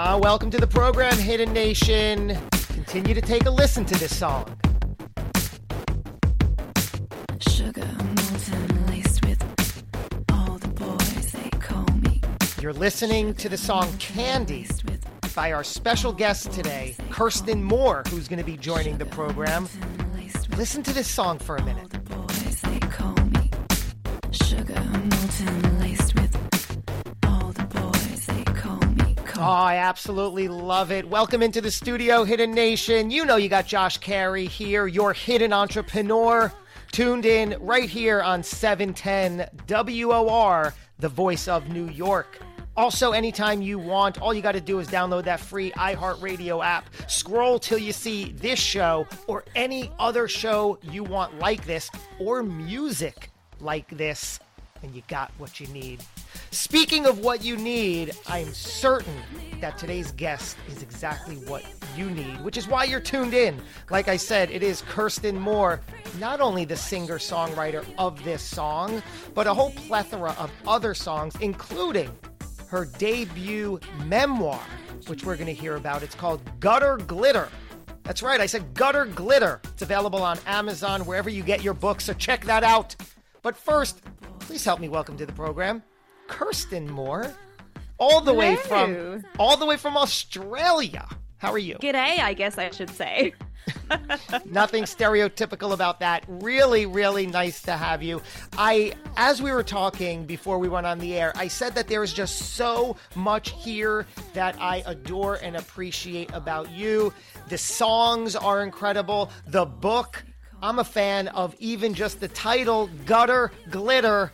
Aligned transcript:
Uh, 0.00 0.16
welcome 0.22 0.48
to 0.48 0.58
the 0.58 0.66
program, 0.66 1.18
Hidden 1.18 1.52
Nation. 1.52 2.38
Continue 2.68 3.14
to 3.14 3.20
take 3.20 3.46
a 3.46 3.50
listen 3.50 3.84
to 3.84 3.98
this 3.98 4.16
song. 4.16 4.44
Sugar 7.40 7.84
molten 7.98 8.86
laced 8.86 9.26
with 9.26 9.42
all 10.30 10.56
the 10.58 10.68
boys 10.68 11.32
they 11.32 11.50
call 11.58 11.84
me. 12.04 12.20
You're 12.62 12.72
listening 12.72 13.34
to 13.34 13.48
the 13.48 13.56
song 13.56 13.92
Candy 13.98 14.68
with 14.84 15.04
by 15.34 15.50
our 15.50 15.64
special 15.64 16.12
guest 16.12 16.52
today, 16.52 16.94
Kirsten 17.10 17.60
Moore, 17.64 18.04
who's 18.08 18.28
going 18.28 18.38
to 18.38 18.44
be 18.44 18.56
joining 18.56 18.98
the 18.98 19.06
program. 19.06 19.64
molten 19.64 20.14
laced 20.14 20.48
with 20.48 20.58
Listen 20.60 20.84
to 20.84 20.94
this 20.94 21.10
song 21.10 21.40
for 21.40 21.56
a 21.56 21.64
minute. 21.64 21.82
all 21.82 21.88
the 21.88 21.98
boys 21.98 22.60
they 22.60 22.78
call 22.78 23.16
me. 23.34 23.50
Sugar 24.30 24.80
molten 24.80 25.77
Oh, 29.40 29.42
I 29.44 29.76
absolutely 29.76 30.48
love 30.48 30.90
it. 30.90 31.08
Welcome 31.08 31.44
into 31.44 31.60
the 31.60 31.70
studio, 31.70 32.24
Hidden 32.24 32.50
Nation. 32.50 33.08
You 33.08 33.24
know 33.24 33.36
you 33.36 33.48
got 33.48 33.68
Josh 33.68 33.96
Carey 33.98 34.46
here, 34.46 34.88
your 34.88 35.12
hidden 35.12 35.52
entrepreneur, 35.52 36.52
tuned 36.90 37.24
in 37.24 37.56
right 37.60 37.88
here 37.88 38.20
on 38.20 38.42
710 38.42 39.48
WOR, 39.68 40.74
the 40.98 41.08
voice 41.08 41.46
of 41.46 41.68
New 41.68 41.88
York. 41.88 42.40
Also, 42.76 43.12
anytime 43.12 43.62
you 43.62 43.78
want, 43.78 44.20
all 44.20 44.34
you 44.34 44.42
got 44.42 44.52
to 44.52 44.60
do 44.60 44.80
is 44.80 44.88
download 44.88 45.22
that 45.22 45.38
free 45.38 45.70
iHeartRadio 45.70 46.64
app. 46.64 46.90
Scroll 47.06 47.60
till 47.60 47.78
you 47.78 47.92
see 47.92 48.32
this 48.32 48.58
show 48.58 49.06
or 49.28 49.44
any 49.54 49.88
other 50.00 50.26
show 50.26 50.80
you 50.82 51.04
want 51.04 51.38
like 51.38 51.64
this 51.64 51.88
or 52.18 52.42
music 52.42 53.30
like 53.60 53.88
this, 53.90 54.40
and 54.82 54.92
you 54.96 55.02
got 55.06 55.30
what 55.38 55.60
you 55.60 55.68
need. 55.68 56.02
Speaking 56.50 57.04
of 57.04 57.18
what 57.18 57.44
you 57.44 57.58
need, 57.58 58.16
I'm 58.26 58.52
certain 58.54 59.14
that 59.60 59.76
today's 59.76 60.12
guest 60.12 60.56
is 60.68 60.82
exactly 60.82 61.36
what 61.36 61.62
you 61.94 62.08
need, 62.08 62.42
which 62.42 62.56
is 62.56 62.66
why 62.66 62.84
you're 62.84 63.00
tuned 63.00 63.34
in. 63.34 63.60
Like 63.90 64.08
I 64.08 64.16
said, 64.16 64.50
it 64.50 64.62
is 64.62 64.80
Kirsten 64.82 65.38
Moore, 65.38 65.80
not 66.18 66.40
only 66.40 66.64
the 66.64 66.76
singer 66.76 67.18
songwriter 67.18 67.84
of 67.98 68.22
this 68.24 68.42
song, 68.42 69.02
but 69.34 69.46
a 69.46 69.52
whole 69.52 69.72
plethora 69.72 70.34
of 70.38 70.50
other 70.66 70.94
songs, 70.94 71.34
including 71.40 72.10
her 72.68 72.86
debut 72.96 73.78
memoir, 74.06 74.62
which 75.06 75.24
we're 75.24 75.36
going 75.36 75.46
to 75.46 75.52
hear 75.52 75.76
about. 75.76 76.02
It's 76.02 76.14
called 76.14 76.40
Gutter 76.60 76.96
Glitter. 76.96 77.50
That's 78.04 78.22
right, 78.22 78.40
I 78.40 78.46
said 78.46 78.72
Gutter 78.72 79.04
Glitter. 79.04 79.60
It's 79.64 79.82
available 79.82 80.22
on 80.22 80.38
Amazon, 80.46 81.04
wherever 81.04 81.28
you 81.28 81.42
get 81.42 81.62
your 81.62 81.74
books, 81.74 82.04
so 82.04 82.14
check 82.14 82.46
that 82.46 82.64
out. 82.64 82.96
But 83.42 83.54
first, 83.54 84.00
please 84.40 84.64
help 84.64 84.80
me 84.80 84.88
welcome 84.88 85.18
to 85.18 85.26
the 85.26 85.32
program 85.34 85.82
Kirsten 86.28 86.90
Moore, 86.90 87.32
all 87.98 88.20
the 88.20 88.32
way 88.32 88.56
from 88.56 89.24
all 89.38 89.56
the 89.56 89.66
way 89.66 89.76
from 89.76 89.96
Australia. 89.96 91.08
How 91.38 91.52
are 91.52 91.58
you? 91.58 91.76
G'day, 91.76 92.18
I 92.20 92.34
guess 92.34 92.58
I 92.58 92.70
should 92.70 92.90
say. 92.90 93.32
Nothing 94.44 94.84
stereotypical 94.84 95.72
about 95.72 96.00
that. 96.00 96.24
Really, 96.26 96.86
really 96.86 97.26
nice 97.26 97.62
to 97.62 97.72
have 97.72 98.02
you. 98.02 98.22
I, 98.56 98.94
as 99.16 99.42
we 99.42 99.52
were 99.52 99.62
talking 99.62 100.24
before 100.24 100.58
we 100.58 100.68
went 100.68 100.86
on 100.86 100.98
the 100.98 101.14
air, 101.14 101.32
I 101.36 101.48
said 101.48 101.74
that 101.74 101.88
there 101.88 102.02
is 102.02 102.12
just 102.12 102.54
so 102.54 102.96
much 103.14 103.50
here 103.50 104.06
that 104.34 104.56
I 104.60 104.82
adore 104.86 105.36
and 105.36 105.56
appreciate 105.56 106.30
about 106.32 106.70
you. 106.70 107.12
The 107.48 107.58
songs 107.58 108.36
are 108.36 108.62
incredible. 108.62 109.30
The 109.46 109.64
book, 109.64 110.24
I'm 110.62 110.78
a 110.78 110.84
fan 110.84 111.28
of 111.28 111.54
even 111.58 111.94
just 111.94 112.20
the 112.20 112.28
title, 112.28 112.90
Gutter 113.06 113.52
Glitter. 113.70 114.32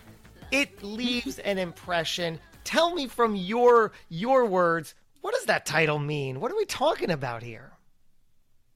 It 0.54 0.84
leaves 0.84 1.40
an 1.40 1.58
impression. 1.58 2.38
Tell 2.62 2.94
me 2.94 3.08
from 3.08 3.34
your 3.34 3.90
your 4.08 4.46
words, 4.46 4.94
what 5.20 5.34
does 5.34 5.46
that 5.46 5.66
title 5.66 5.98
mean? 5.98 6.38
What 6.38 6.52
are 6.52 6.56
we 6.56 6.64
talking 6.64 7.10
about 7.10 7.42
here? 7.42 7.72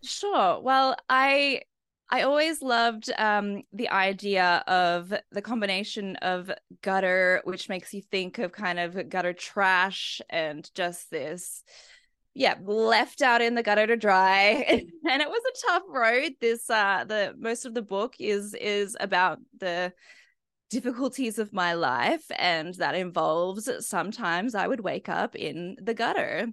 Sure. 0.03 0.61
Well, 0.61 0.97
I 1.09 1.63
I 2.11 2.23
always 2.23 2.63
loved 2.63 3.13
um, 3.17 3.63
the 3.73 3.91
idea 3.91 4.65
of 4.67 5.15
the 5.31 5.41
combination 5.41 6.17
of 6.17 6.51
gutter, 6.83 7.43
which 7.45 7.69
makes 7.69 7.95
you 7.95 8.03
think 8.03 8.39
of 8.39 8.51
kind 8.51 8.81
of 8.81 9.09
gutter 9.09 9.33
trash 9.33 10.21
and 10.29 10.69
just 10.75 11.13
this, 11.13 11.63
yeah, 12.35 12.57
left 12.61 13.23
out 13.23 13.41
in 13.41 13.55
the 13.55 13.63
gutter 13.63 13.87
to 13.87 13.97
dry. 13.97 14.65
and 15.09 15.23
it 15.23 15.29
was 15.29 15.43
a 15.47 15.67
tough 15.69 15.85
road. 15.89 16.33
This 16.41 16.69
uh 16.69 17.05
the 17.07 17.37
most 17.39 17.67
of 17.67 17.75
the 17.75 17.83
book 17.83 18.17
is 18.19 18.53
is 18.55 18.97
about 18.99 19.39
the 19.57 19.93
difficulties 20.71 21.39
of 21.39 21.53
my 21.53 21.73
life 21.73 22.31
and 22.37 22.75
that 22.75 22.95
involves 22.95 23.71
sometimes 23.87 24.55
I 24.55 24.67
would 24.67 24.81
wake 24.81 25.09
up 25.09 25.35
in 25.35 25.77
the 25.81 25.95
gutter 25.95 26.49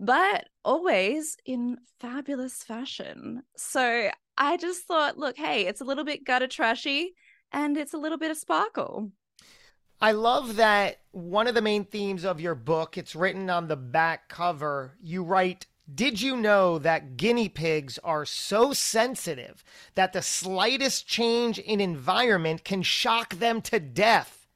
but 0.00 0.48
always 0.64 1.36
in 1.44 1.76
fabulous 2.00 2.62
fashion. 2.62 3.42
So 3.56 4.10
I 4.38 4.56
just 4.56 4.84
thought, 4.84 5.18
look, 5.18 5.36
hey, 5.36 5.66
it's 5.66 5.82
a 5.82 5.84
little 5.84 6.04
bit 6.04 6.24
gutter 6.24 6.46
trashy 6.46 7.12
and 7.52 7.76
it's 7.76 7.92
a 7.92 7.98
little 7.98 8.16
bit 8.16 8.30
of 8.30 8.38
sparkle. 8.38 9.12
I 10.00 10.12
love 10.12 10.56
that 10.56 11.00
one 11.10 11.46
of 11.46 11.54
the 11.54 11.60
main 11.60 11.84
themes 11.84 12.24
of 12.24 12.40
your 12.40 12.54
book, 12.54 12.96
it's 12.96 13.14
written 13.14 13.50
on 13.50 13.68
the 13.68 13.76
back 13.76 14.30
cover. 14.30 14.96
You 15.02 15.22
write, 15.22 15.66
Did 15.92 16.20
you 16.20 16.36
know 16.36 16.78
that 16.78 17.16
guinea 17.16 17.48
pigs 17.48 17.98
are 18.04 18.24
so 18.24 18.72
sensitive 18.72 19.64
that 19.94 20.12
the 20.12 20.22
slightest 20.22 21.06
change 21.06 21.58
in 21.58 21.80
environment 21.80 22.64
can 22.64 22.82
shock 22.82 23.34
them 23.34 23.62
to 23.62 23.80
death? 23.80 24.46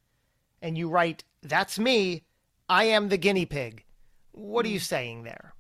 And 0.61 0.77
you 0.79 0.89
write, 0.89 1.25
That's 1.43 1.79
me. 1.79 2.25
I 2.69 2.85
am 2.85 3.09
the 3.09 3.17
guinea 3.17 3.47
pig. 3.47 3.85
What 4.33 4.65
are 4.65 4.71
you 4.71 4.79
hmm. 4.79 4.85
saying 4.85 5.23
there? 5.25 5.55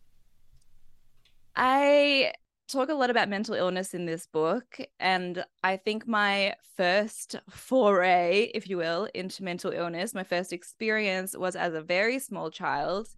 I 1.56 2.32
talk 2.68 2.88
a 2.88 2.94
lot 2.94 3.10
about 3.10 3.28
mental 3.28 3.54
illness 3.54 3.94
in 3.94 4.06
this 4.06 4.26
book, 4.26 4.78
and 4.98 5.44
I 5.62 5.76
think 5.76 6.08
my 6.08 6.54
first 6.76 7.36
foray, 7.48 8.50
if 8.54 8.68
you 8.68 8.76
will, 8.76 9.08
into 9.14 9.44
mental 9.44 9.70
illness, 9.70 10.14
my 10.14 10.24
first 10.24 10.52
experience 10.52 11.36
was 11.36 11.54
as 11.54 11.74
a 11.74 11.82
very 11.82 12.18
small 12.18 12.50
child 12.50 13.08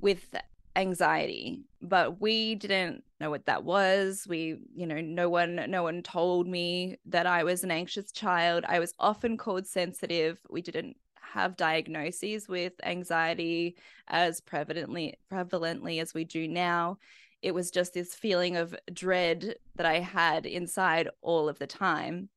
with 0.00 0.34
anxiety 0.78 1.68
but 1.80 2.20
we 2.20 2.54
didn't 2.56 3.04
know 3.20 3.30
what 3.30 3.46
that 3.46 3.64
was. 3.64 4.26
We 4.28 4.58
you 4.74 4.86
know 4.86 5.00
no 5.00 5.28
one 5.28 5.56
no 5.68 5.82
one 5.82 6.02
told 6.02 6.46
me 6.46 6.96
that 7.06 7.26
i 7.26 7.44
was 7.44 7.64
an 7.64 7.70
anxious 7.70 8.12
child. 8.12 8.64
I 8.66 8.78
was 8.78 8.94
often 8.98 9.36
called 9.36 9.66
sensitive. 9.66 10.38
We 10.50 10.62
didn't 10.62 10.96
have 11.20 11.56
diagnoses 11.56 12.48
with 12.48 12.72
anxiety 12.82 13.76
as 14.08 14.40
prevalently 14.40 15.14
prevalently 15.32 16.00
as 16.00 16.14
we 16.14 16.24
do 16.24 16.48
now. 16.48 16.98
It 17.42 17.54
was 17.54 17.70
just 17.70 17.94
this 17.94 18.14
feeling 18.14 18.56
of 18.56 18.74
dread 18.92 19.54
that 19.76 19.86
i 19.86 20.00
had 20.00 20.46
inside 20.46 21.08
all 21.22 21.48
of 21.48 21.58
the 21.58 21.66
time. 21.66 22.28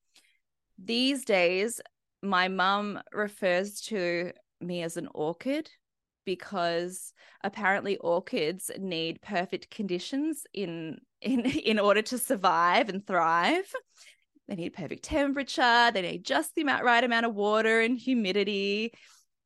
These 0.78 1.26
days 1.26 1.82
my 2.22 2.48
mum 2.48 3.02
refers 3.12 3.82
to 3.82 4.32
me 4.60 4.84
as 4.84 4.98
an 4.98 5.08
orchid 5.14 5.72
because 6.26 7.14
apparently 7.44 7.98
orchids 7.98 8.70
need 8.78 9.22
perfect 9.22 9.70
conditions 9.70 10.44
in 10.54 11.00
in 11.22 11.46
in 11.46 11.80
order 11.80 12.02
to 12.02 12.18
survive 12.18 12.90
and 12.90 13.06
thrive. 13.06 13.72
They 14.48 14.56
need 14.56 14.74
perfect 14.74 15.04
temperature 15.04 15.92
they 15.94 16.02
need 16.02 16.26
just 16.26 16.56
the 16.56 16.64
amount, 16.64 16.84
right 16.84 17.04
amount 17.04 17.26
of 17.26 17.36
water 17.36 17.82
and 17.82 17.98
humidity. 17.98 18.94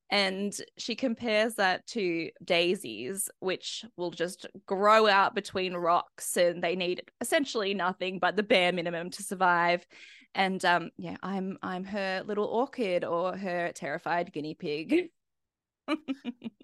And 0.09 0.55
she 0.77 0.95
compares 0.95 1.55
that 1.55 1.85
to 1.87 2.29
daisies 2.43 3.29
which 3.39 3.83
will 3.97 4.11
just 4.11 4.45
grow 4.65 5.07
out 5.07 5.35
between 5.35 5.73
rocks 5.73 6.37
and 6.37 6.63
they 6.63 6.75
need 6.75 7.03
essentially 7.21 7.73
nothing 7.73 8.19
but 8.19 8.35
the 8.35 8.43
bare 8.43 8.71
minimum 8.71 9.09
to 9.11 9.23
survive. 9.23 9.85
And 10.33 10.63
um 10.65 10.91
yeah 10.97 11.15
i'm 11.23 11.57
i'm 11.61 11.85
her 11.85 12.23
little 12.25 12.45
orchid 12.45 13.05
or 13.05 13.37
her 13.37 13.71
terrified 13.73 14.33
guinea 14.33 14.53
pig 14.53 15.09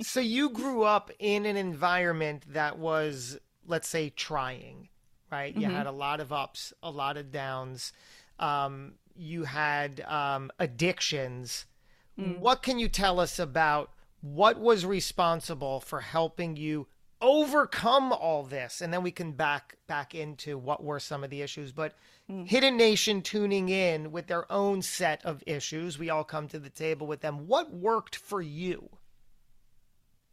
So 0.02 0.20
you 0.20 0.50
grew 0.50 0.84
up 0.84 1.12
in 1.20 1.46
an 1.46 1.56
environment 1.58 2.44
that 2.54 2.78
was, 2.80 3.38
let's 3.68 3.88
say, 3.88 4.10
trying, 4.10 4.90
right? 5.32 5.56
You 5.56 5.68
Mhm. 5.68 5.72
had 5.72 5.86
a 5.88 5.92
lot 5.92 6.20
of 6.20 6.34
ups, 6.34 6.74
a 6.82 6.90
lot 6.90 7.18
of 7.18 7.32
downs. 7.32 7.94
Um, 8.40 8.96
you 9.16 9.44
had 9.44 10.02
um, 10.02 10.52
addictions. 10.58 11.66
Mm. 12.18 12.40
What 12.40 12.64
can 12.64 12.80
you 12.80 12.90
tell 12.90 13.20
us 13.20 13.38
about 13.38 13.92
what 14.22 14.60
was 14.60 14.86
responsible 14.86 15.80
for 15.82 16.02
helping 16.02 16.56
you 16.58 16.88
overcome 17.22 18.12
all 18.12 18.44
this? 18.44 18.82
And 18.82 18.92
then 18.92 19.04
we 19.04 19.12
can 19.12 19.34
back 19.34 19.78
back 19.88 20.16
into 20.16 20.58
what 20.58 20.84
were 20.84 21.00
some 21.00 21.24
of 21.24 21.30
the 21.30 21.42
issues. 21.42 21.72
But 21.72 21.94
Mm. 22.30 22.48
Hidden 22.48 22.78
Nation 22.78 23.22
tuning 23.22 23.68
in 23.70 24.12
with 24.12 24.28
their 24.28 24.50
own 24.52 24.82
set 24.82 25.24
of 25.26 25.44
issues. 25.46 26.00
We 26.00 26.10
all 26.10 26.24
come 26.24 26.48
to 26.50 26.60
the 26.60 26.70
table 26.70 27.06
with 27.06 27.20
them. 27.22 27.46
What 27.48 27.72
worked 27.74 28.16
for 28.16 28.42
you? 28.42 28.90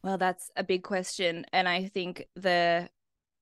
Well, 0.02 0.18
that's 0.18 0.50
a 0.56 0.64
big 0.64 0.82
question. 0.82 1.44
And 1.52 1.68
I 1.68 1.86
think 1.86 2.26
the 2.34 2.88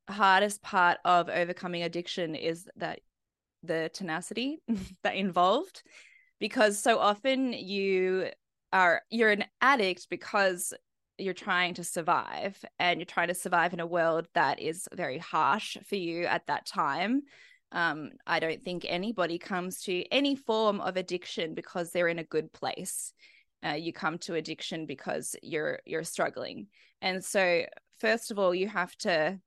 hardest 0.08 0.62
part 0.62 0.98
of 1.04 1.28
overcoming 1.28 1.82
addiction 1.82 2.34
is 2.34 2.68
that 2.76 3.00
the 3.62 3.90
tenacity 3.92 4.58
that 5.02 5.16
involved 5.16 5.82
because 6.40 6.80
so 6.82 6.98
often 6.98 7.52
you 7.52 8.30
are 8.72 9.02
you're 9.10 9.30
an 9.30 9.44
addict 9.60 10.08
because 10.10 10.72
you're 11.18 11.34
trying 11.34 11.74
to 11.74 11.84
survive 11.84 12.62
and 12.78 13.00
you're 13.00 13.06
trying 13.06 13.28
to 13.28 13.34
survive 13.34 13.72
in 13.72 13.80
a 13.80 13.86
world 13.86 14.26
that 14.34 14.60
is 14.60 14.88
very 14.94 15.18
harsh 15.18 15.76
for 15.86 15.96
you 15.96 16.24
at 16.26 16.46
that 16.46 16.66
time 16.66 17.22
um, 17.72 18.10
i 18.26 18.38
don't 18.38 18.62
think 18.62 18.84
anybody 18.88 19.38
comes 19.38 19.80
to 19.82 20.04
any 20.12 20.36
form 20.36 20.80
of 20.80 20.96
addiction 20.96 21.54
because 21.54 21.90
they're 21.90 22.08
in 22.08 22.18
a 22.18 22.24
good 22.24 22.52
place 22.52 23.12
uh, 23.64 23.72
you 23.72 23.92
come 23.92 24.18
to 24.18 24.34
addiction 24.34 24.86
because 24.86 25.36
you're 25.42 25.80
you're 25.84 26.04
struggling 26.04 26.66
and 27.00 27.24
so 27.24 27.64
first 27.98 28.30
of 28.30 28.38
all 28.38 28.54
you 28.54 28.68
have 28.68 28.96
to 28.96 29.38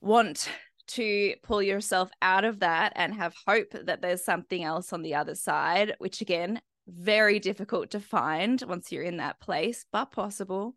want 0.00 0.48
to 0.86 1.34
pull 1.42 1.62
yourself 1.62 2.10
out 2.22 2.44
of 2.44 2.60
that 2.60 2.92
and 2.96 3.14
have 3.14 3.34
hope 3.46 3.72
that 3.72 4.00
there's 4.02 4.24
something 4.24 4.62
else 4.62 4.92
on 4.92 5.02
the 5.02 5.14
other 5.14 5.34
side 5.34 5.94
which 5.98 6.20
again 6.20 6.60
very 6.88 7.38
difficult 7.38 7.90
to 7.90 8.00
find 8.00 8.62
once 8.66 8.92
you're 8.92 9.02
in 9.02 9.16
that 9.16 9.40
place, 9.40 9.84
but 9.92 10.12
possible. 10.12 10.74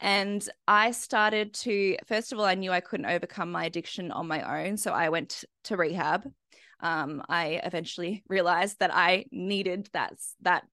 And 0.00 0.46
I 0.66 0.92
started 0.92 1.52
to, 1.54 1.96
first 2.06 2.32
of 2.32 2.38
all, 2.38 2.44
I 2.44 2.54
knew 2.54 2.72
I 2.72 2.80
couldn't 2.80 3.06
overcome 3.06 3.52
my 3.52 3.64
addiction 3.66 4.10
on 4.10 4.26
my 4.26 4.64
own. 4.64 4.76
So 4.76 4.92
I 4.92 5.10
went 5.10 5.44
to 5.64 5.76
rehab. 5.76 6.26
Um, 6.80 7.22
I 7.28 7.60
eventually 7.62 8.24
realized 8.26 8.78
that 8.80 8.94
I 8.94 9.26
needed 9.30 9.90
that, 9.92 10.14
that 10.40 10.64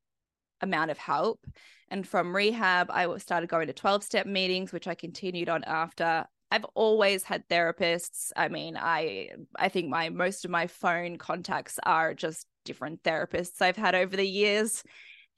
amount 0.62 0.92
of 0.92 0.98
help. 0.98 1.45
And 1.89 2.07
from 2.07 2.36
rehab, 2.36 2.92
I 2.92 3.18
started 3.18 3.50
going 3.50 3.68
to 3.68 3.74
12 3.74 4.04
step 4.04 4.25
meetings, 4.25 4.71
which 4.71 4.88
I 4.88 4.95
continued 4.95 5.50
on 5.50 5.63
after. 5.63 6.25
I've 6.51 6.65
always 6.75 7.24
had 7.24 7.48
therapists. 7.48 8.31
I 8.36 8.48
mean, 8.48 8.77
I 8.77 9.30
I 9.57 9.69
think 9.69 9.89
my 9.89 10.09
most 10.09 10.45
of 10.45 10.51
my 10.51 10.68
phone 10.68 11.18
contacts 11.18 11.80
are 11.83 12.13
just 12.13 12.48
different 12.65 13.04
therapists 13.04 13.62
I've 13.62 13.77
had 13.77 13.95
over 13.95 14.15
the 14.15 14.27
years. 14.27 14.83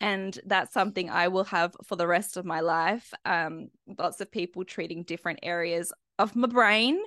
And 0.01 0.39
that's 0.45 0.73
something 0.73 1.09
I 1.09 1.27
will 1.27 1.43
have 1.45 1.75
for 1.85 1.95
the 1.95 2.07
rest 2.07 2.37
of 2.37 2.45
my 2.45 2.61
life. 2.61 3.13
Um, 3.25 3.67
lots 3.97 4.21
of 4.21 4.31
people 4.31 4.63
treating 4.63 5.03
different 5.03 5.39
areas 5.43 5.91
of 6.17 6.35
my 6.35 6.47
brain. 6.47 6.99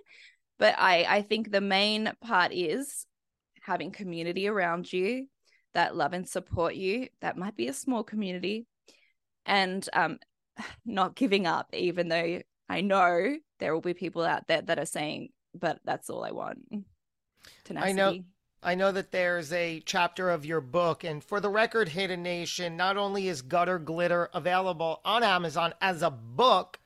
But 0.58 0.74
I, 0.78 1.06
I 1.08 1.22
think 1.22 1.50
the 1.50 1.60
main 1.60 2.12
part 2.20 2.52
is 2.52 3.06
having 3.62 3.92
community 3.92 4.46
around 4.46 4.92
you 4.92 5.26
that 5.74 5.96
love 5.96 6.12
and 6.12 6.28
support 6.28 6.74
you. 6.74 7.08
That 7.20 7.36
might 7.36 7.56
be 7.56 7.68
a 7.68 7.72
small 7.72 8.02
community. 8.02 8.66
And 9.46 9.86
um, 9.92 10.18
not 10.86 11.14
giving 11.14 11.46
up, 11.46 11.68
even 11.72 12.08
though 12.08 12.40
I 12.68 12.80
know 12.80 13.36
there 13.58 13.74
will 13.74 13.80
be 13.80 13.94
people 13.94 14.24
out 14.24 14.46
there 14.48 14.62
that 14.62 14.78
are 14.78 14.86
saying, 14.86 15.30
but 15.54 15.80
that's 15.84 16.08
all 16.10 16.24
I 16.24 16.30
want. 16.30 16.58
Tenacity. 17.64 17.90
I 17.90 17.92
know 17.92 18.18
I 18.64 18.76
know 18.76 18.92
that 18.92 19.10
there's 19.10 19.52
a 19.52 19.80
chapter 19.80 20.30
of 20.30 20.46
your 20.46 20.60
book, 20.60 21.02
and 21.02 21.22
for 21.22 21.40
the 21.40 21.48
record, 21.48 21.88
Hidden 21.88 22.22
Nation, 22.22 22.76
not 22.76 22.96
only 22.96 23.26
is 23.26 23.42
Gutter 23.42 23.80
Glitter 23.80 24.30
available 24.32 25.00
on 25.04 25.24
Amazon 25.24 25.74
as 25.80 26.00
a 26.00 26.10
book, 26.10 26.78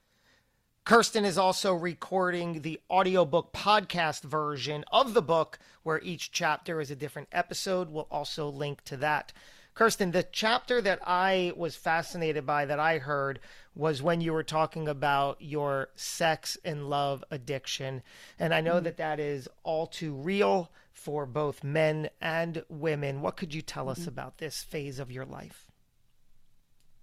Kirsten 0.87 1.25
is 1.25 1.37
also 1.37 1.75
recording 1.75 2.63
the 2.63 2.79
audiobook 2.89 3.53
podcast 3.53 4.23
version 4.23 4.85
of 4.93 5.15
the 5.15 5.21
book, 5.21 5.59
where 5.83 6.01
each 6.01 6.31
chapter 6.31 6.81
is 6.81 6.93
a 6.93 6.95
different 6.95 7.27
episode. 7.33 7.91
We'll 7.91 8.07
also 8.09 8.49
link 8.49 8.85
to 8.85 8.97
that. 8.99 9.33
Kirsten, 9.75 10.13
the 10.13 10.23
chapter 10.23 10.81
that 10.81 11.01
I 11.05 11.53
was 11.57 11.75
fascinated 11.75 12.47
by 12.47 12.67
that 12.67 12.79
I 12.79 12.99
heard 12.99 13.41
was 13.75 14.01
when 14.01 14.21
you 14.21 14.33
were 14.33 14.45
talking 14.45 14.87
about 14.87 15.39
your 15.41 15.89
sex 15.97 16.57
and 16.65 16.89
love 16.89 17.25
addiction. 17.33 18.05
And 18.39 18.55
I 18.55 18.61
know 18.61 18.75
mm-hmm. 18.75 18.85
that 18.85 18.99
that 18.99 19.19
is 19.19 19.49
all 19.65 19.89
too 19.89 20.15
real 20.15 20.71
for 20.93 21.27
both 21.27 21.65
men 21.65 22.11
and 22.21 22.65
women. 22.69 23.23
What 23.23 23.37
could 23.37 23.53
you 23.53 23.61
tell 23.61 23.89
us 23.89 23.99
mm-hmm. 23.99 24.11
about 24.11 24.39
this 24.39 24.63
phase 24.63 25.01
of 25.01 25.11
your 25.11 25.27
life? 25.27 25.67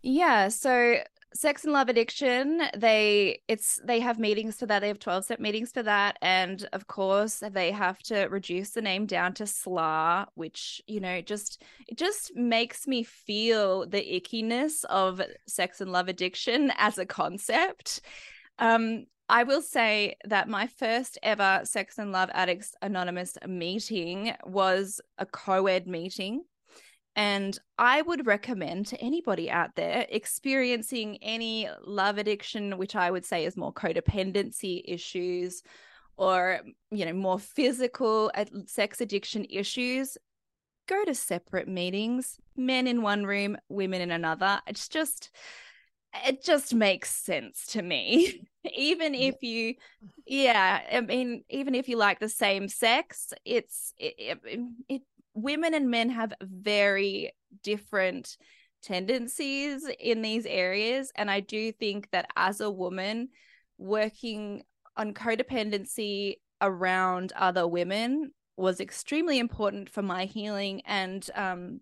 Yeah, 0.03 0.49
so 0.49 0.99
sex 1.35 1.63
and 1.63 1.73
love 1.73 1.89
addiction 1.89 2.61
they 2.77 3.39
it's 3.47 3.79
they 3.83 3.99
have 3.99 4.19
meetings 4.19 4.57
for 4.57 4.65
that 4.65 4.79
they 4.79 4.87
have 4.87 4.99
12 4.99 5.25
step 5.25 5.39
meetings 5.39 5.71
for 5.71 5.83
that 5.83 6.17
and 6.21 6.67
of 6.73 6.87
course 6.87 7.41
they 7.51 7.71
have 7.71 7.97
to 7.99 8.23
reduce 8.25 8.71
the 8.71 8.81
name 8.81 9.05
down 9.05 9.33
to 9.33 9.43
SLA 9.43 10.25
which 10.35 10.81
you 10.87 10.99
know 10.99 11.21
just 11.21 11.61
it 11.87 11.97
just 11.97 12.35
makes 12.35 12.87
me 12.87 13.03
feel 13.03 13.87
the 13.87 13.97
ickiness 13.97 14.83
of 14.85 15.21
sex 15.47 15.81
and 15.81 15.91
love 15.91 16.07
addiction 16.07 16.71
as 16.77 16.97
a 16.97 17.05
concept 17.05 18.01
um 18.59 19.05
I 19.29 19.43
will 19.43 19.61
say 19.61 20.17
that 20.25 20.49
my 20.49 20.67
first 20.67 21.17
ever 21.23 21.61
Sex 21.63 21.97
and 21.97 22.11
Love 22.11 22.29
Addicts 22.33 22.75
Anonymous 22.81 23.37
meeting 23.47 24.33
was 24.45 24.99
a 25.17 25.25
co 25.25 25.65
ed 25.67 25.87
meeting. 25.87 26.43
And 27.15 27.57
I 27.77 28.01
would 28.01 28.25
recommend 28.25 28.87
to 28.87 28.99
anybody 28.99 29.49
out 29.49 29.75
there 29.75 30.07
experiencing 30.09 31.17
any 31.21 31.69
love 31.85 32.17
addiction, 32.17 32.77
which 32.77 32.95
I 32.95 33.11
would 33.11 33.25
say 33.25 33.45
is 33.45 33.55
more 33.55 33.73
codependency 33.73 34.81
issues 34.85 35.61
or, 36.17 36.61
you 36.91 37.05
know, 37.05 37.13
more 37.13 37.39
physical 37.39 38.31
sex 38.65 38.99
addiction 39.01 39.45
issues, 39.49 40.17
go 40.87 41.03
to 41.05 41.13
separate 41.13 41.67
meetings, 41.67 42.39
men 42.55 42.87
in 42.87 43.01
one 43.01 43.25
room, 43.25 43.57
women 43.69 44.01
in 44.01 44.11
another. 44.11 44.59
It's 44.67 44.87
just, 44.87 45.29
it 46.25 46.43
just 46.43 46.73
makes 46.73 47.11
sense 47.11 47.67
to 47.67 47.81
me. 47.81 48.47
even 48.75 49.13
if 49.15 49.41
you, 49.41 49.75
yeah, 50.25 50.81
I 50.91 51.01
mean, 51.01 51.43
even 51.49 51.75
if 51.75 51.89
you 51.89 51.97
like 51.97 52.19
the 52.19 52.29
same 52.29 52.67
sex, 52.67 53.33
it's, 53.45 53.93
it, 53.97 54.39
it, 54.45 54.59
it 54.89 55.01
women 55.33 55.73
and 55.73 55.89
men 55.89 56.09
have 56.09 56.33
very 56.41 57.31
different 57.63 58.37
tendencies 58.81 59.87
in 59.99 60.21
these 60.21 60.45
areas. 60.45 61.11
And 61.15 61.31
I 61.31 61.39
do 61.39 61.71
think 61.71 62.09
that 62.11 62.27
as 62.35 62.61
a 62.61 62.69
woman, 62.69 63.29
working 63.77 64.63
on 64.95 65.13
codependency 65.13 66.35
around 66.61 67.33
other 67.35 67.67
women 67.67 68.31
was 68.55 68.79
extremely 68.79 69.39
important 69.39 69.89
for 69.89 70.01
my 70.03 70.25
healing 70.25 70.81
and 70.85 71.27
um 71.35 71.81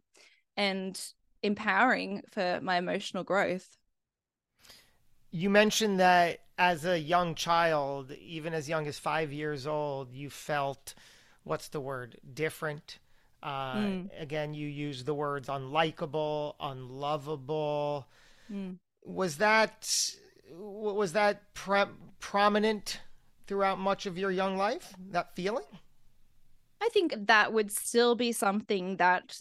and 0.55 0.99
empowering 1.43 2.21
for 2.31 2.59
my 2.61 2.77
emotional 2.77 3.23
growth. 3.23 3.77
You 5.31 5.49
mentioned 5.49 5.99
that 5.99 6.39
as 6.57 6.85
a 6.85 6.99
young 6.99 7.35
child, 7.35 8.11
even 8.11 8.53
as 8.53 8.69
young 8.69 8.87
as 8.87 8.99
five 8.99 9.31
years 9.31 9.65
old, 9.65 10.13
you 10.13 10.29
felt 10.29 10.93
what's 11.43 11.69
the 11.69 11.81
word 11.81 12.17
different 12.33 12.99
uh, 13.43 13.75
mm. 13.75 14.09
Again, 14.19 14.53
you 14.53 14.67
use 14.67 15.03
the 15.03 15.13
words 15.13 15.47
unlikable, 15.47 16.55
unlovable. 16.59 18.07
Mm. 18.51 18.77
Was 19.03 19.37
that 19.37 19.89
was 20.53 21.13
that 21.13 21.53
pre- 21.53 21.85
prominent 22.19 22.99
throughout 23.47 23.79
much 23.79 24.05
of 24.05 24.17
your 24.17 24.31
young 24.31 24.57
life? 24.57 24.93
That 25.09 25.35
feeling? 25.35 25.63
I 26.81 26.89
think 26.89 27.13
that 27.27 27.53
would 27.53 27.71
still 27.71 28.15
be 28.15 28.31
something 28.31 28.97
that 28.97 29.37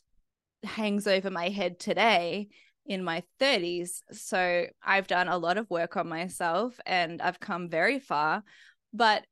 hangs 0.62 1.06
over 1.06 1.30
my 1.30 1.48
head 1.48 1.78
today 1.78 2.48
in 2.86 3.02
my 3.02 3.22
30s. 3.40 4.00
So 4.12 4.66
I've 4.82 5.06
done 5.06 5.28
a 5.28 5.38
lot 5.38 5.58
of 5.58 5.70
work 5.70 5.96
on 5.96 6.08
myself 6.08 6.78
and 6.86 7.20
I've 7.20 7.40
come 7.40 7.68
very 7.68 7.98
far. 7.98 8.42
But 8.92 9.24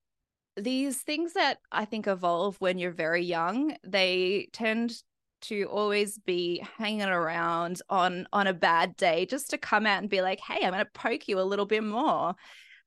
these 0.60 0.98
things 1.02 1.34
that 1.34 1.58
I 1.72 1.84
think 1.84 2.06
evolve 2.06 2.56
when 2.60 2.78
you're 2.78 2.92
very 2.92 3.24
young, 3.24 3.76
they 3.84 4.48
tend 4.52 5.02
to 5.40 5.64
always 5.64 6.18
be 6.18 6.64
hanging 6.78 7.02
around 7.02 7.80
on 7.88 8.26
on 8.32 8.46
a 8.46 8.52
bad 8.52 8.96
day 8.96 9.24
just 9.26 9.50
to 9.50 9.58
come 9.58 9.86
out 9.86 10.00
and 10.00 10.10
be 10.10 10.20
like, 10.22 10.40
"Hey, 10.40 10.64
I'm 10.64 10.72
going 10.72 10.84
to 10.84 10.90
poke 10.92 11.28
you 11.28 11.40
a 11.40 11.42
little 11.42 11.66
bit 11.66 11.84
more." 11.84 12.34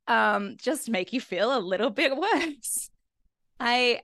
Um 0.07 0.57
just 0.57 0.89
make 0.89 1.13
you 1.13 1.21
feel 1.21 1.57
a 1.57 1.59
little 1.59 1.89
bit 1.89 2.15
worse. 2.17 2.89
I 3.59 4.01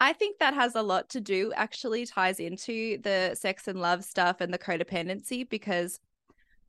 I 0.00 0.12
think 0.12 0.38
that 0.38 0.54
has 0.54 0.74
a 0.74 0.82
lot 0.82 1.10
to 1.10 1.20
do 1.20 1.52
actually 1.54 2.06
ties 2.06 2.40
into 2.40 2.98
the 2.98 3.34
sex 3.34 3.68
and 3.68 3.80
love 3.80 4.04
stuff 4.04 4.40
and 4.40 4.52
the 4.52 4.58
codependency 4.58 5.48
because 5.48 6.00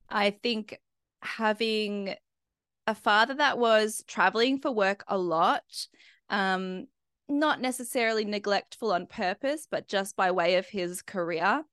I 0.10 0.32
think 0.32 0.80
having 1.22 2.16
a 2.88 2.96
father 2.96 3.34
that 3.36 3.58
was 3.58 4.04
traveling 4.08 4.60
for 4.60 4.72
work 4.72 5.04
a 5.08 5.18
lot 5.18 5.64
um, 6.30 6.88
not 7.28 7.62
necessarily 7.62 8.26
neglectful 8.26 8.92
on 8.92 9.08
purpose, 9.08 9.68
but 9.70 9.88
just 9.88 10.16
by 10.16 10.32
way 10.32 10.56
of 10.56 10.68
his 10.68 11.02
career, 11.02 11.64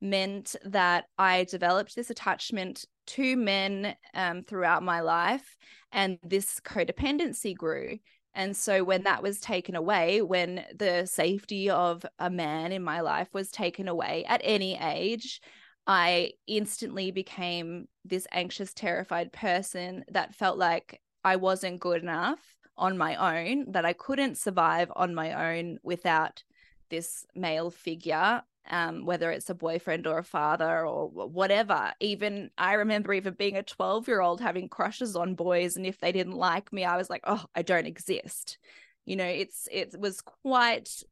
meant 0.00 0.54
that 0.64 1.06
I 1.16 1.44
developed 1.44 1.96
this 1.96 2.10
attachment 2.10 2.84
to 3.08 3.36
men 3.36 3.96
um, 4.14 4.42
throughout 4.42 4.82
my 4.82 5.00
life, 5.00 5.56
and 5.92 6.18
this 6.22 6.60
codependency 6.60 7.56
grew. 7.56 7.98
And 8.34 8.56
so, 8.56 8.84
when 8.84 9.04
that 9.04 9.22
was 9.22 9.40
taken 9.40 9.74
away, 9.74 10.22
when 10.22 10.64
the 10.76 11.06
safety 11.06 11.70
of 11.70 12.04
a 12.18 12.30
man 12.30 12.72
in 12.72 12.82
my 12.82 13.00
life 13.00 13.28
was 13.32 13.50
taken 13.50 13.88
away 13.88 14.24
at 14.28 14.42
any 14.44 14.78
age, 14.78 15.40
I 15.86 16.32
instantly 16.46 17.10
became 17.10 17.88
this 18.04 18.26
anxious, 18.30 18.74
terrified 18.74 19.32
person 19.32 20.04
that 20.12 20.34
felt 20.34 20.58
like 20.58 21.00
I 21.24 21.36
wasn't 21.36 21.80
good 21.80 22.02
enough 22.02 22.38
on 22.78 22.96
my 22.98 23.16
own, 23.16 23.72
that 23.72 23.84
I 23.84 23.92
couldn't 23.92 24.38
survive 24.38 24.90
on 24.96 25.14
my 25.14 25.58
own 25.58 25.78
without 25.82 26.42
this 26.90 27.26
male 27.34 27.70
figure. 27.70 28.42
um, 28.70 29.04
whether 29.06 29.30
it's 29.30 29.50
a 29.50 29.54
boyfriend 29.54 30.06
or 30.06 30.18
a 30.18 30.24
father 30.24 30.86
or 30.86 31.08
whatever. 31.08 31.92
Even 32.00 32.50
I 32.58 32.74
remember 32.74 33.12
even 33.14 33.34
being 33.34 33.56
a 33.56 33.62
12 33.62 34.08
year 34.08 34.20
old 34.20 34.40
having 34.40 34.68
crushes 34.68 35.16
on 35.16 35.34
boys. 35.34 35.76
And 35.76 35.86
if 35.86 35.98
they 36.00 36.12
didn't 36.12 36.34
like 36.36 36.72
me, 36.72 36.84
I 36.84 36.96
was 36.96 37.08
like, 37.10 37.22
oh, 37.26 37.44
I 37.54 37.62
don't 37.62 37.86
exist. 37.86 38.58
You 39.06 39.16
know, 39.16 39.24
it's 39.24 39.68
it 39.72 39.98
was 39.98 40.20
quite 40.20 41.02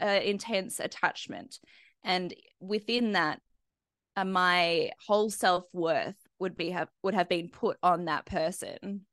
uh, 0.00 0.20
intense 0.24 0.80
attachment. 0.80 1.60
And 2.02 2.34
within 2.60 3.12
that, 3.12 3.40
uh, 4.16 4.24
my 4.24 4.90
whole 5.06 5.30
self 5.30 5.66
worth 5.72 6.16
would 6.38 6.56
be 6.56 6.70
have 6.70 6.88
would 7.02 7.14
have 7.14 7.28
been 7.28 7.48
put 7.48 7.78
on 7.82 8.06
that 8.06 8.26
person. 8.26 9.06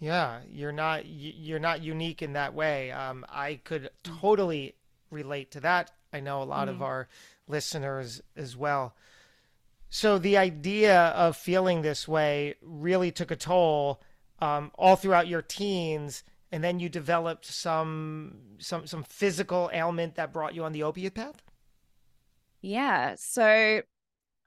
Yeah, 0.00 0.40
you're 0.50 0.72
not 0.72 1.06
you're 1.06 1.58
not 1.58 1.82
unique 1.82 2.20
in 2.22 2.34
that 2.34 2.54
way. 2.54 2.90
Um, 2.90 3.24
I 3.28 3.60
could 3.64 3.90
totally 4.02 4.74
relate 5.10 5.50
to 5.52 5.60
that. 5.60 5.92
I 6.12 6.20
know 6.20 6.42
a 6.42 6.44
lot 6.44 6.68
mm. 6.68 6.72
of 6.72 6.82
our 6.82 7.08
listeners 7.48 8.20
as 8.36 8.56
well. 8.56 8.94
So 9.88 10.18
the 10.18 10.36
idea 10.36 11.06
of 11.10 11.36
feeling 11.36 11.82
this 11.82 12.08
way 12.08 12.56
really 12.60 13.12
took 13.12 13.30
a 13.30 13.36
toll 13.36 14.02
um, 14.40 14.72
all 14.74 14.96
throughout 14.96 15.28
your 15.28 15.42
teens, 15.42 16.24
and 16.50 16.62
then 16.62 16.80
you 16.80 16.88
developed 16.88 17.46
some 17.46 18.36
some 18.58 18.86
some 18.86 19.04
physical 19.04 19.70
ailment 19.72 20.16
that 20.16 20.32
brought 20.32 20.54
you 20.54 20.64
on 20.64 20.72
the 20.72 20.82
opiate 20.82 21.14
path. 21.14 21.42
Yeah. 22.60 23.14
So 23.16 23.82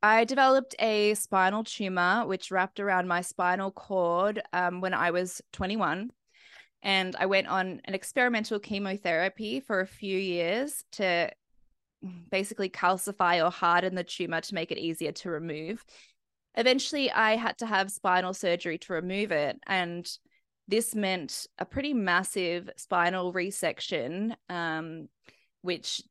I 0.04 0.25
developed 0.25 0.75
a 0.80 1.16
spinal 1.16 1.63
tumor, 1.63 2.25
which 2.25 2.51
wrapped 2.51 2.80
around 2.80 3.08
my 3.08 3.22
spinal 3.22 3.72
cord 3.72 4.42
um, 4.54 4.82
when 4.82 4.94
I 4.94 5.12
was 5.12 5.42
21. 5.54 6.12
And 6.84 7.16
I 7.20 7.25
went 7.25 7.48
on 7.48 7.82
an 7.86 7.96
experimental 7.96 8.60
chemotherapy 8.60 9.60
for 9.60 9.80
a 9.80 9.88
few 9.88 10.18
years 10.18 10.84
to 10.94 11.32
basically 12.30 12.70
calcify 12.70 13.44
or 13.44 13.50
harden 13.50 13.96
the 13.96 14.04
tumor 14.04 14.42
to 14.42 14.54
make 14.54 14.72
it 14.72 14.77
easier 14.77 15.12
to 15.12 15.32
remove. 15.32 15.84
Eventually, 16.56 17.12
I 17.12 17.36
had 17.36 17.58
to 17.60 17.66
have 17.66 17.92
spinal 17.92 18.34
surgery 18.34 18.77
to 18.80 18.94
remove 18.94 19.32
it. 19.32 19.58
And 19.66 20.08
this 20.68 20.94
meant 20.94 21.48
a 21.58 21.66
pretty 21.66 21.94
massive 21.94 22.70
spinal 22.77 23.34
resection, 23.34 24.36
um, 24.50 25.08
which 25.62 26.01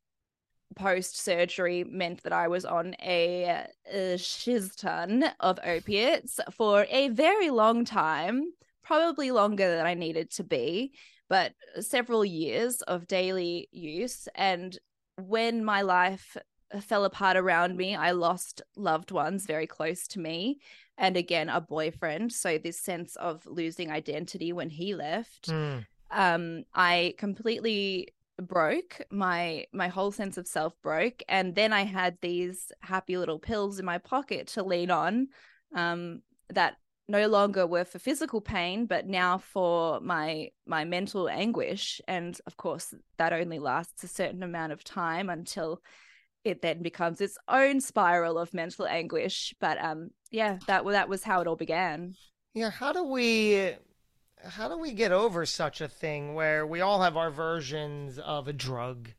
post 0.74 1.18
surgery 1.18 1.84
meant 1.84 2.22
that 2.22 2.32
I 2.32 2.48
was 2.48 2.64
on 2.64 2.94
a, 3.00 3.66
a 3.90 4.18
shiz 4.18 4.74
ton 4.74 5.24
of 5.40 5.58
opiates 5.64 6.40
for 6.50 6.86
a 6.90 7.08
very 7.08 7.50
long 7.50 7.84
time, 7.84 8.52
probably 8.82 9.30
longer 9.30 9.76
than 9.76 9.86
I 9.86 9.94
needed 9.94 10.30
to 10.32 10.44
be, 10.44 10.92
but 11.28 11.52
several 11.80 12.24
years 12.24 12.82
of 12.82 13.06
daily 13.06 13.68
use. 13.70 14.28
And 14.34 14.76
when 15.16 15.64
my 15.64 15.82
life 15.82 16.36
fell 16.80 17.04
apart 17.04 17.36
around 17.36 17.76
me, 17.76 17.94
I 17.94 18.10
lost 18.10 18.62
loved 18.76 19.10
ones 19.10 19.46
very 19.46 19.66
close 19.66 20.06
to 20.08 20.20
me. 20.20 20.58
And 20.98 21.16
again, 21.16 21.48
a 21.48 21.60
boyfriend. 21.60 22.32
So, 22.32 22.58
this 22.58 22.80
sense 22.80 23.16
of 23.16 23.44
losing 23.46 23.90
identity 23.90 24.52
when 24.52 24.70
he 24.70 24.94
left. 24.94 25.48
Mm. 25.48 25.86
Um, 26.10 26.64
I 26.74 27.14
completely 27.18 28.08
broke 28.42 29.00
my 29.10 29.64
my 29.72 29.88
whole 29.88 30.12
sense 30.12 30.36
of 30.36 30.46
self 30.46 30.74
broke 30.82 31.22
and 31.28 31.54
then 31.54 31.72
i 31.72 31.84
had 31.84 32.18
these 32.20 32.70
happy 32.80 33.16
little 33.16 33.38
pills 33.38 33.78
in 33.78 33.84
my 33.84 33.98
pocket 33.98 34.46
to 34.46 34.62
lean 34.62 34.90
on 34.90 35.28
um 35.74 36.20
that 36.50 36.76
no 37.08 37.28
longer 37.28 37.66
were 37.66 37.84
for 37.84 37.98
physical 37.98 38.40
pain 38.40 38.84
but 38.86 39.06
now 39.06 39.38
for 39.38 40.00
my 40.00 40.48
my 40.66 40.84
mental 40.84 41.28
anguish 41.28 42.00
and 42.08 42.40
of 42.46 42.56
course 42.56 42.92
that 43.16 43.32
only 43.32 43.58
lasts 43.58 44.02
a 44.04 44.08
certain 44.08 44.42
amount 44.42 44.72
of 44.72 44.84
time 44.84 45.30
until 45.30 45.80
it 46.44 46.62
then 46.62 46.82
becomes 46.82 47.20
its 47.20 47.38
own 47.48 47.80
spiral 47.80 48.38
of 48.38 48.52
mental 48.54 48.86
anguish 48.86 49.54
but 49.60 49.82
um 49.82 50.10
yeah 50.30 50.58
that 50.66 50.84
that 50.84 51.08
was 51.08 51.24
how 51.24 51.40
it 51.40 51.46
all 51.46 51.56
began. 51.56 52.14
Yeah 52.54 52.70
how 52.70 52.92
do 52.92 53.04
we 53.04 53.74
how 54.48 54.68
do 54.68 54.78
we 54.78 54.92
get 54.92 55.12
over 55.12 55.46
such 55.46 55.80
a 55.80 55.88
thing 55.88 56.34
where 56.34 56.66
we 56.66 56.80
all 56.80 57.02
have 57.02 57.16
our 57.16 57.30
versions 57.30 58.18
of 58.18 58.48
a 58.48 58.52
drug, 58.52 59.10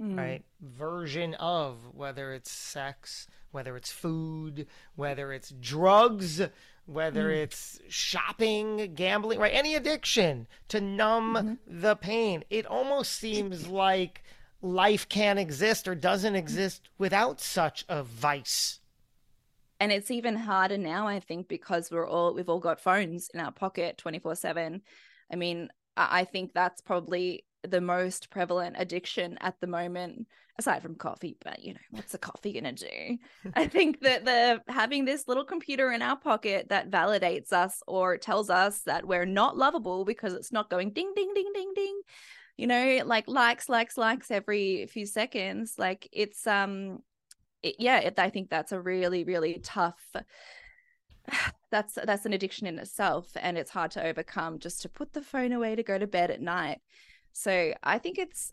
mm. 0.00 0.16
right? 0.16 0.44
Version 0.60 1.34
of 1.34 1.94
whether 1.94 2.32
it's 2.32 2.50
sex, 2.50 3.26
whether 3.50 3.76
it's 3.76 3.92
food, 3.92 4.66
whether 4.96 5.32
it's 5.32 5.50
drugs, 5.50 6.40
whether 6.86 7.30
mm. 7.30 7.36
it's 7.36 7.80
shopping, 7.88 8.92
gambling, 8.94 9.38
right? 9.38 9.54
Any 9.54 9.74
addiction 9.74 10.46
to 10.68 10.80
numb 10.80 11.34
mm-hmm. 11.34 11.80
the 11.80 11.96
pain. 11.96 12.44
It 12.50 12.66
almost 12.66 13.12
seems 13.12 13.68
like 13.68 14.22
life 14.60 15.08
can't 15.08 15.38
exist 15.38 15.86
or 15.86 15.94
doesn't 15.94 16.34
exist 16.34 16.88
without 16.98 17.40
such 17.40 17.84
a 17.88 18.02
vice 18.02 18.80
and 19.80 19.92
it's 19.92 20.10
even 20.10 20.36
harder 20.36 20.78
now 20.78 21.06
i 21.06 21.20
think 21.20 21.48
because 21.48 21.90
we're 21.90 22.08
all 22.08 22.34
we've 22.34 22.48
all 22.48 22.60
got 22.60 22.80
phones 22.80 23.30
in 23.34 23.40
our 23.40 23.52
pocket 23.52 23.98
24 23.98 24.34
7 24.34 24.80
i 25.32 25.36
mean 25.36 25.68
i 25.96 26.24
think 26.24 26.52
that's 26.52 26.80
probably 26.80 27.44
the 27.62 27.80
most 27.80 28.30
prevalent 28.30 28.76
addiction 28.78 29.38
at 29.40 29.54
the 29.60 29.66
moment 29.66 30.26
aside 30.58 30.82
from 30.82 30.94
coffee 30.94 31.36
but 31.42 31.62
you 31.64 31.74
know 31.74 31.80
what's 31.90 32.14
a 32.14 32.18
coffee 32.18 32.52
gonna 32.52 32.72
do? 32.72 33.18
I 33.54 33.66
think 33.66 34.00
that 34.00 34.24
the 34.24 34.62
having 34.68 35.04
this 35.04 35.26
little 35.26 35.44
computer 35.44 35.90
in 35.90 36.02
our 36.02 36.16
pocket 36.16 36.68
that 36.68 36.90
validates 36.90 37.52
us 37.52 37.82
or 37.88 38.18
tells 38.18 38.50
us 38.50 38.82
that 38.82 39.06
we're 39.06 39.26
not 39.26 39.56
lovable 39.56 40.04
because 40.04 40.32
it's 40.32 40.52
not 40.52 40.70
going 40.70 40.90
ding 40.90 41.12
ding 41.16 41.32
ding 41.34 41.50
ding 41.52 41.72
ding 41.74 42.00
you 42.56 42.66
know 42.66 43.02
like 43.04 43.26
likes 43.26 43.68
likes 43.68 43.96
likes 43.96 44.30
every 44.30 44.86
few 44.86 45.06
seconds 45.06 45.74
like 45.76 46.08
it's 46.12 46.46
um 46.46 46.98
it, 47.64 47.76
yeah, 47.78 47.98
it, 47.98 48.18
I 48.18 48.30
think 48.30 48.50
that's 48.50 48.72
a 48.72 48.80
really, 48.80 49.24
really 49.24 49.60
tough. 49.62 50.14
That's 51.70 51.94
that's 52.04 52.24
an 52.24 52.32
addiction 52.32 52.68
in 52.68 52.78
itself, 52.78 53.32
and 53.34 53.58
it's 53.58 53.72
hard 53.72 53.90
to 53.92 54.06
overcome. 54.06 54.60
Just 54.60 54.80
to 54.82 54.88
put 54.88 55.12
the 55.12 55.22
phone 55.22 55.50
away 55.50 55.74
to 55.74 55.82
go 55.82 55.98
to 55.98 56.06
bed 56.06 56.30
at 56.30 56.40
night. 56.40 56.78
So 57.32 57.74
I 57.82 57.98
think 57.98 58.16
it's 58.16 58.52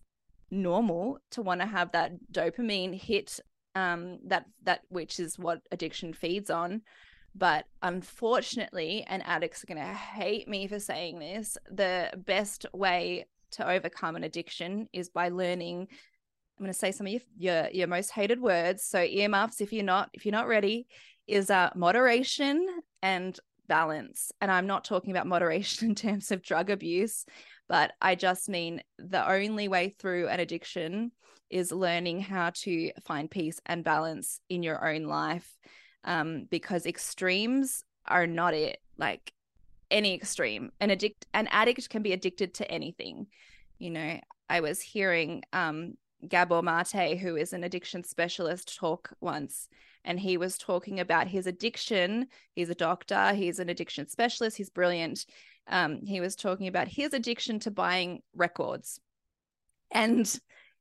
normal 0.49 1.19
to 1.31 1.43
want 1.43 1.61
to 1.61 1.67
have 1.67 1.91
that 1.91 2.13
dopamine 2.31 2.99
hit 2.99 3.39
um 3.75 4.17
that 4.25 4.45
that 4.63 4.81
which 4.89 5.19
is 5.19 5.39
what 5.39 5.61
addiction 5.71 6.13
feeds 6.13 6.49
on 6.49 6.81
but 7.33 7.65
unfortunately 7.83 9.05
and 9.07 9.23
addicts 9.25 9.63
are 9.63 9.67
going 9.67 9.77
to 9.77 9.93
hate 9.93 10.49
me 10.49 10.67
for 10.67 10.77
saying 10.77 11.19
this 11.19 11.57
the 11.69 12.11
best 12.25 12.65
way 12.73 13.25
to 13.51 13.69
overcome 13.69 14.17
an 14.17 14.25
addiction 14.25 14.89
is 14.91 15.07
by 15.07 15.29
learning 15.29 15.87
I'm 16.61 16.65
going 16.65 16.73
to 16.73 16.79
say 16.79 16.91
some 16.91 17.07
of 17.07 17.11
your, 17.11 17.21
your 17.39 17.69
your 17.71 17.87
most 17.87 18.11
hated 18.11 18.39
words. 18.39 18.83
So 18.83 19.01
earmuffs, 19.01 19.61
if 19.61 19.73
you're 19.73 19.83
not 19.83 20.11
if 20.13 20.27
you're 20.27 20.31
not 20.31 20.47
ready, 20.47 20.85
is 21.27 21.49
uh, 21.49 21.71
moderation 21.75 22.67
and 23.01 23.35
balance. 23.67 24.31
And 24.41 24.51
I'm 24.51 24.67
not 24.67 24.85
talking 24.85 25.09
about 25.09 25.25
moderation 25.25 25.89
in 25.89 25.95
terms 25.95 26.29
of 26.29 26.43
drug 26.43 26.69
abuse, 26.69 27.25
but 27.67 27.93
I 27.99 28.13
just 28.13 28.47
mean 28.47 28.83
the 28.99 29.27
only 29.27 29.69
way 29.69 29.95
through 29.97 30.27
an 30.27 30.39
addiction 30.39 31.11
is 31.49 31.71
learning 31.71 32.21
how 32.21 32.51
to 32.57 32.91
find 33.05 33.29
peace 33.29 33.59
and 33.65 33.83
balance 33.83 34.39
in 34.47 34.61
your 34.61 34.87
own 34.87 35.05
life, 35.05 35.57
um, 36.03 36.45
because 36.51 36.85
extremes 36.85 37.83
are 38.05 38.27
not 38.27 38.53
it. 38.53 38.77
Like 38.99 39.33
any 39.89 40.13
extreme, 40.13 40.71
an 40.79 40.91
addict 40.91 41.25
an 41.33 41.47
addict 41.47 41.89
can 41.89 42.03
be 42.03 42.13
addicted 42.13 42.53
to 42.55 42.69
anything. 42.69 43.25
You 43.79 43.89
know, 43.89 44.19
I 44.47 44.59
was 44.59 44.79
hearing 44.79 45.41
um, 45.53 45.95
Gabor 46.27 46.61
Mate, 46.61 47.17
who 47.17 47.35
is 47.35 47.53
an 47.53 47.63
addiction 47.63 48.03
specialist, 48.03 48.77
talk 48.77 49.11
once. 49.21 49.67
And 50.03 50.19
he 50.19 50.37
was 50.37 50.57
talking 50.57 50.99
about 50.99 51.27
his 51.27 51.47
addiction. 51.47 52.27
He's 52.53 52.69
a 52.69 52.75
doctor, 52.75 53.33
he's 53.33 53.59
an 53.59 53.69
addiction 53.69 54.07
specialist, 54.07 54.57
he's 54.57 54.69
brilliant. 54.69 55.25
Um, 55.67 56.05
he 56.05 56.19
was 56.19 56.35
talking 56.35 56.67
about 56.67 56.87
his 56.87 57.13
addiction 57.13 57.59
to 57.59 57.71
buying 57.71 58.21
records. 58.35 58.99
And 59.91 60.39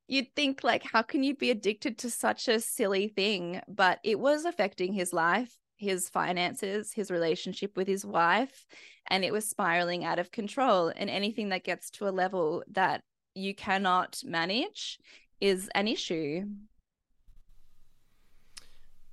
you'd 0.09 0.35
think, 0.35 0.65
like, 0.65 0.83
how 0.83 1.03
can 1.03 1.23
you 1.23 1.37
be 1.37 1.51
addicted 1.51 1.99
to 1.99 2.11
such 2.11 2.49
a 2.49 2.61
silly 2.61 3.09
thing? 3.09 3.61
But 3.69 4.01
it 4.05 4.19
was 4.19 4.45
affecting 4.45 4.93
his 4.93 5.13
life, 5.13 5.55
his 5.77 6.09
finances, 6.09 6.93
his 6.93 7.11
relationship 7.11 7.77
with 7.77 7.89
his 7.89 8.05
wife, 8.05 8.67
and 9.09 9.25
it 9.25 9.33
was 9.33 9.49
spiraling 9.49 10.05
out 10.05 10.19
of 10.19 10.31
control. 10.31 10.93
And 10.95 11.11
anything 11.11 11.51
that 11.51 11.65
gets 11.65 11.91
to 11.91 12.09
a 12.09 12.11
level 12.11 12.63
that 12.73 13.03
you 13.35 13.55
cannot 13.55 14.21
manage 14.25 14.99
is 15.41 15.69
an 15.75 15.89
issue. 15.89 16.45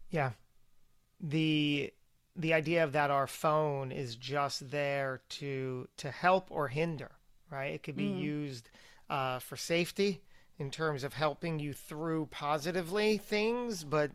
Yeah. 0.10 0.31
The 1.19 1.91
the 2.36 2.53
idea 2.53 2.84
of 2.84 2.91
that 2.91 3.10
our 3.10 3.25
phone 3.25 3.91
is 3.91 4.15
just 4.15 4.69
there 4.69 5.22
to 5.29 5.88
to 5.98 6.12
help 6.12 6.50
or 6.51 6.67
hinder, 6.67 7.12
right? 7.50 7.74
It 7.74 7.84
could 7.84 7.96
be 7.96 8.10
mm. 8.10 8.22
used 8.22 8.69
uh, 9.10 9.39
for 9.39 9.55
safety 9.57 10.22
in 10.60 10.72
terms 10.72 11.03
of 11.03 11.13
helping 11.13 11.60
you 11.60 11.74
through 11.74 12.27
positively 12.27 13.17
things, 13.17 13.84
but 13.84 14.12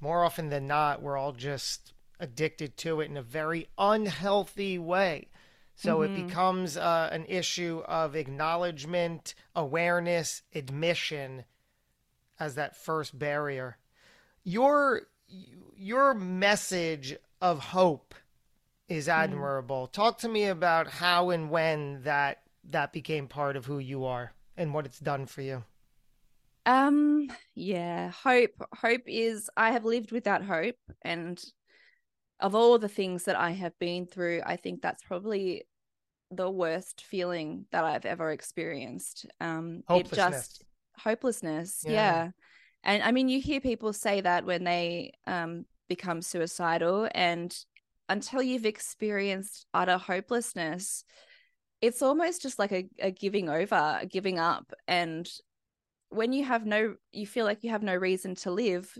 more 0.00 0.24
often 0.24 0.50
than 0.50 0.66
not, 0.66 1.02
we're 1.02 1.16
all 1.16 1.32
just 1.32 1.92
addicted 2.20 2.76
to 2.78 3.00
it 3.00 3.10
in 3.10 3.16
a 3.16 3.22
very 3.22 3.68
unhealthy 3.78 4.78
way. 4.78 5.28
So 5.74 5.98
mm-hmm. 5.98 6.14
it 6.14 6.26
becomes 6.26 6.76
uh, 6.76 7.08
an 7.12 7.26
issue 7.26 7.82
of 7.86 8.14
acknowledgement, 8.14 9.34
awareness, 9.54 10.42
admission, 10.54 11.44
as 12.38 12.54
that 12.54 12.76
first 12.76 13.18
barrier. 13.18 13.78
Your 14.44 15.02
your 15.76 16.14
message 16.14 17.16
of 17.40 17.58
hope 17.58 18.14
is 18.88 19.08
admirable. 19.08 19.86
Talk 19.86 20.18
to 20.18 20.28
me 20.28 20.44
about 20.44 20.86
how 20.86 21.30
and 21.30 21.50
when 21.50 22.02
that 22.02 22.42
that 22.70 22.92
became 22.92 23.26
part 23.26 23.56
of 23.56 23.66
who 23.66 23.78
you 23.78 24.04
are 24.04 24.32
and 24.56 24.72
what 24.72 24.86
it's 24.86 25.00
done 25.00 25.26
for 25.26 25.42
you. 25.42 25.64
Um, 26.66 27.28
yeah, 27.54 28.10
hope. 28.10 28.52
Hope 28.74 29.02
is 29.06 29.50
I 29.56 29.72
have 29.72 29.84
lived 29.84 30.12
without 30.12 30.42
hope, 30.42 30.76
and 31.02 31.42
of 32.40 32.54
all 32.54 32.78
the 32.78 32.88
things 32.88 33.24
that 33.24 33.36
I 33.36 33.52
have 33.52 33.78
been 33.78 34.06
through, 34.06 34.42
I 34.44 34.56
think 34.56 34.82
that's 34.82 35.02
probably 35.02 35.66
the 36.30 36.50
worst 36.50 37.02
feeling 37.02 37.66
that 37.70 37.84
I've 37.84 38.04
ever 38.04 38.30
experienced. 38.30 39.26
Um, 39.40 39.82
it 39.90 40.10
just 40.12 40.64
hopelessness, 40.98 41.84
Yeah. 41.84 41.92
yeah. 41.92 42.30
And 42.82 43.02
I 43.02 43.12
mean, 43.12 43.28
you 43.28 43.40
hear 43.40 43.60
people 43.60 43.92
say 43.92 44.20
that 44.20 44.44
when 44.44 44.64
they 44.64 45.12
um 45.26 45.64
become 45.88 46.22
suicidal, 46.22 47.08
and 47.14 47.56
until 48.08 48.42
you've 48.42 48.66
experienced 48.66 49.66
utter 49.72 49.96
hopelessness, 49.98 51.04
it's 51.80 52.02
almost 52.02 52.42
just 52.42 52.58
like 52.58 52.72
a, 52.72 52.88
a 52.98 53.10
giving 53.10 53.48
over, 53.48 53.98
a 54.00 54.06
giving 54.06 54.38
up, 54.38 54.72
and 54.88 55.30
when 56.10 56.32
you 56.32 56.44
have 56.44 56.64
no 56.64 56.94
you 57.12 57.26
feel 57.26 57.44
like 57.44 57.64
you 57.64 57.70
have 57.70 57.82
no 57.82 57.94
reason 57.94 58.34
to 58.36 58.50
live 58.50 58.96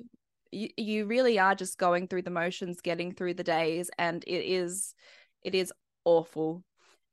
you, 0.55 0.69
you 0.77 1.07
really 1.07 1.39
are 1.39 1.55
just 1.55 1.79
going 1.79 2.09
through 2.09 2.23
the 2.23 2.31
motions 2.31 2.81
getting 2.81 3.13
through 3.13 3.35
the 3.35 3.45
days 3.45 3.91
and 3.99 4.25
it 4.27 4.45
is 4.45 4.95
it 5.43 5.55
is 5.55 5.73
awful 6.05 6.63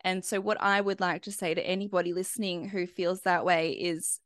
and 0.01 0.23
so 0.23 0.39
what 0.39 0.61
i 0.61 0.79
would 0.79 0.99
like 0.99 1.23
to 1.23 1.31
say 1.31 1.53
to 1.53 1.65
anybody 1.65 2.13
listening 2.13 2.67
who 2.67 2.85
feels 2.85 3.21
that 3.21 3.45
way 3.45 3.71
is 3.71 4.19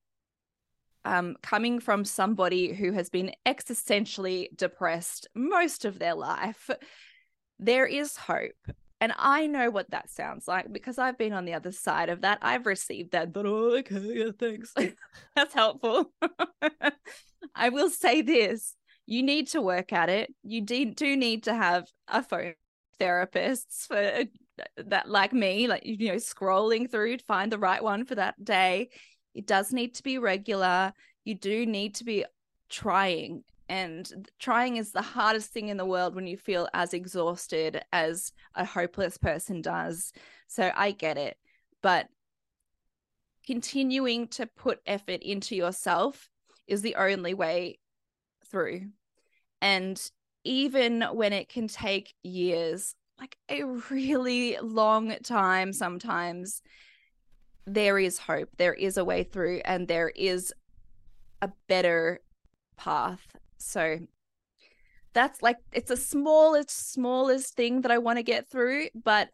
um, 1.07 1.35
coming 1.43 1.79
from 1.79 2.03
somebody 2.03 2.73
who 2.73 2.91
has 2.91 3.11
been 3.11 3.31
existentially 3.45 4.47
depressed 4.57 5.27
most 5.35 5.85
of 5.85 5.99
their 5.99 6.15
life 6.15 6.69
there 7.59 7.85
is 7.85 8.17
hope 8.17 8.53
and 9.01 9.13
I 9.19 9.45
know 9.45 9.69
what 9.69 9.91
that 9.91 10.09
sounds 10.09 10.47
like 10.47 10.71
because 10.71 10.97
I've 10.97 11.17
been 11.17 11.33
on 11.33 11.43
the 11.43 11.53
other 11.53 11.73
side 11.73 12.07
of 12.09 12.21
that. 12.21 12.39
I've 12.41 12.65
received 12.65 13.11
that, 13.11 13.33
but 13.33 13.45
oh, 13.45 13.75
okay, 13.79 13.99
yeah, 13.99 14.31
thanks. 14.39 14.73
That's 15.35 15.53
helpful. 15.53 16.13
I 17.55 17.69
will 17.69 17.89
say 17.89 18.21
this 18.21 18.73
you 19.05 19.23
need 19.23 19.47
to 19.49 19.61
work 19.61 19.93
at 19.93 20.09
it. 20.09 20.33
You 20.43 20.61
de- 20.61 20.85
do 20.85 21.15
need 21.15 21.43
to 21.43 21.53
have 21.53 21.87
a 22.07 22.23
phone 22.23 22.53
therapists 22.99 23.87
for 23.87 23.97
uh, 23.97 24.23
that, 24.77 25.09
like 25.09 25.33
me, 25.33 25.67
like, 25.67 25.85
you 25.85 26.09
know, 26.09 26.15
scrolling 26.15 26.89
through 26.89 27.17
to 27.17 27.25
find 27.25 27.51
the 27.51 27.59
right 27.59 27.83
one 27.83 28.05
for 28.05 28.15
that 28.15 28.43
day. 28.43 28.89
It 29.33 29.45
does 29.45 29.73
need 29.73 29.95
to 29.95 30.03
be 30.03 30.17
regular. 30.17 30.93
You 31.23 31.35
do 31.35 31.65
need 31.65 31.95
to 31.95 32.03
be 32.03 32.25
trying 32.69 33.43
and 33.67 34.29
trying 34.39 34.77
is 34.77 34.91
the 34.91 35.01
hardest 35.01 35.51
thing 35.51 35.69
in 35.69 35.77
the 35.77 35.85
world 35.85 36.15
when 36.15 36.27
you 36.27 36.37
feel 36.37 36.67
as 36.73 36.93
exhausted 36.93 37.81
as 37.91 38.31
a 38.53 38.63
hopeless 38.63 39.17
person 39.17 39.61
does. 39.61 40.13
So 40.47 40.71
I 40.75 40.91
get 40.91 41.17
it. 41.17 41.37
But 41.81 42.07
continuing 43.45 44.27
to 44.29 44.45
put 44.45 44.79
effort 44.85 45.21
into 45.21 45.55
yourself 45.55 46.29
is 46.67 46.81
the 46.81 46.95
only 46.95 47.33
way 47.33 47.79
through. 48.55 48.87
And 49.61 50.01
even 50.43 51.01
when 51.01 51.33
it 51.33 51.49
can 51.49 51.67
take 51.67 52.13
years, 52.23 52.95
like 53.19 53.37
a 53.49 53.63
really 53.89 54.57
long 54.61 55.15
time 55.23 55.73
sometimes, 55.73 56.61
there 57.65 57.99
is 57.99 58.19
hope. 58.19 58.49
There 58.57 58.73
is 58.73 58.97
a 58.97 59.03
way 59.03 59.23
through, 59.23 59.61
and 59.65 59.87
there 59.87 60.11
is 60.15 60.53
a 61.41 61.49
better 61.67 62.21
path 62.77 63.35
so 63.65 63.99
that's 65.13 65.41
like 65.41 65.57
it's 65.71 65.91
a 65.91 65.97
smallest 65.97 66.91
smallest 66.93 67.55
thing 67.55 67.81
that 67.81 67.91
I 67.91 67.97
want 67.97 68.17
to 68.17 68.23
get 68.23 68.49
through, 68.49 68.89
but 68.93 69.29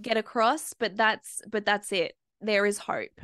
get 0.00 0.16
across. 0.16 0.74
But 0.74 0.96
that's 0.96 1.42
but 1.50 1.64
that's 1.64 1.92
it. 1.92 2.14
There 2.40 2.66
is 2.66 2.78
hope 2.78 3.20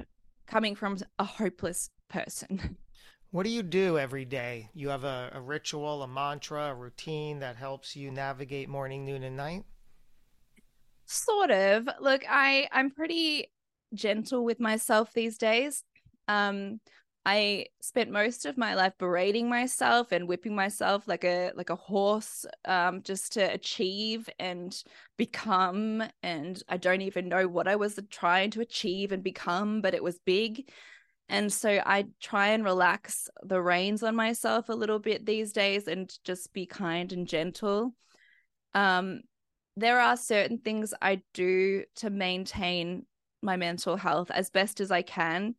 coming 0.47 0.75
from 0.75 0.97
a 1.19 1.25
hopeless 1.25 1.91
person. 2.09 2.79
What 3.31 3.45
do 3.45 3.49
you 3.49 3.63
do 3.63 3.99
every 3.99 4.27
day? 4.27 4.69
You 4.75 4.91
have 4.91 5.03
a, 5.03 5.31
a 5.33 5.41
ritual, 5.41 6.03
a 6.03 6.07
mantra, 6.07 6.67
a 6.67 6.75
routine 6.75 7.39
that 7.39 7.57
helps 7.57 7.97
you 7.97 8.11
navigate 8.11 8.69
morning, 8.69 9.07
noon, 9.07 9.23
and 9.23 9.35
night? 9.35 9.65
sort 11.07 11.51
of. 11.51 11.89
Look, 12.01 12.23
I 12.29 12.69
I'm 12.73 12.91
pretty 12.91 13.53
gentle 13.95 14.45
with 14.45 14.61
myself 14.61 15.13
these 15.13 15.39
days. 15.39 15.85
Um 16.29 16.81
I 17.27 17.67
spent 17.83 18.11
most 18.11 18.47
of 18.47 18.57
my 18.57 18.75
life 18.75 18.95
berating 18.99 19.51
myself 19.51 20.13
and 20.13 20.27
whipping 20.29 20.55
myself 20.55 21.07
like 21.07 21.25
a 21.25 21.53
like 21.55 21.69
a 21.71 21.77
horse 21.77 22.47
um, 22.65 23.03
just 23.03 23.35
to 23.35 23.43
achieve 23.53 24.31
and 24.39 24.83
become 25.19 26.03
and 26.23 26.63
I 26.71 26.79
don't 26.79 27.03
even 27.03 27.29
know 27.29 27.47
what 27.47 27.69
I 27.69 27.77
was 27.77 27.99
trying 28.11 28.51
to 28.53 28.63
achieve 28.63 29.13
and 29.13 29.23
become 29.23 29.83
but 29.83 29.93
it 29.95 30.03
was 30.03 30.19
big 30.21 30.71
and 31.29 31.53
so 31.53 31.81
I 31.85 32.07
try 32.21 32.49
and 32.49 32.65
relax 32.65 33.29
the 33.43 33.61
reins 33.61 34.03
on 34.03 34.17
myself 34.17 34.69
a 34.69 34.75
little 34.75 34.99
bit 34.99 35.27
these 35.27 35.53
days 35.53 35.89
and 35.89 36.13
just 36.25 36.53
be 36.53 36.67
kind 36.67 37.13
and 37.13 37.27
gentle 37.27 37.95
um 38.75 39.21
there 39.77 40.01
are 40.01 40.17
certain 40.17 40.59
things 40.59 40.93
I 41.01 41.23
do 41.35 41.85
to 41.97 42.11
maintain 42.11 43.07
my 43.43 43.57
mental 43.57 43.97
health 43.97 44.31
as 44.31 44.51
best 44.51 44.81
as 44.81 44.91
I 44.91 45.03
can 45.03 45.55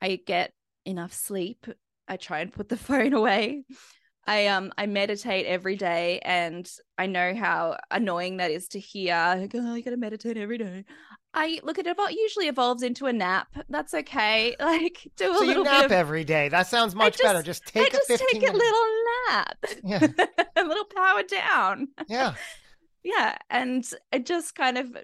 I 0.00 0.20
get 0.26 0.52
enough 0.84 1.12
sleep. 1.12 1.66
I 2.08 2.16
try 2.16 2.40
and 2.40 2.52
put 2.52 2.68
the 2.68 2.76
phone 2.76 3.12
away. 3.12 3.64
I 4.26 4.48
um 4.48 4.72
I 4.76 4.86
meditate 4.86 5.46
every 5.46 5.76
day 5.76 6.20
and 6.20 6.70
I 6.98 7.06
know 7.06 7.34
how 7.34 7.78
annoying 7.90 8.36
that 8.38 8.50
is 8.50 8.68
to 8.68 8.80
hear. 8.80 9.14
Like, 9.38 9.52
oh, 9.54 9.74
you 9.74 9.82
gotta 9.82 9.96
meditate 9.96 10.36
every 10.36 10.58
day. 10.58 10.84
I 11.32 11.60
look 11.62 11.78
at 11.78 11.86
it 11.86 11.90
about 11.90 12.12
usually 12.12 12.48
evolves 12.48 12.82
into 12.82 13.06
a 13.06 13.12
nap. 13.12 13.48
That's 13.68 13.94
okay. 13.94 14.56
Like 14.60 15.08
do 15.16 15.32
a 15.32 15.38
so 15.38 15.44
little 15.44 15.64
nap 15.64 15.76
bit 15.82 15.86
of 15.86 15.92
every 15.92 16.24
day. 16.24 16.48
That 16.48 16.66
sounds 16.66 16.94
much 16.94 17.14
just- 17.18 17.22
better. 17.22 17.42
Just 17.42 17.66
take 17.66 17.86
I 17.86 17.88
just 17.90 18.10
a 18.10 18.18
15 18.18 18.40
take 18.40 18.50
a 18.50 18.52
minute- 18.52 18.58
little 18.58 18.86
nap. 19.28 19.64
Yeah. 19.84 20.06
a 20.56 20.64
little 20.64 20.86
power 20.94 21.22
down. 21.22 21.88
Yeah. 22.08 22.34
Yeah. 23.02 23.38
And 23.48 23.82
it 24.12 24.26
just 24.26 24.54
kind 24.54 24.76
of 24.76 24.94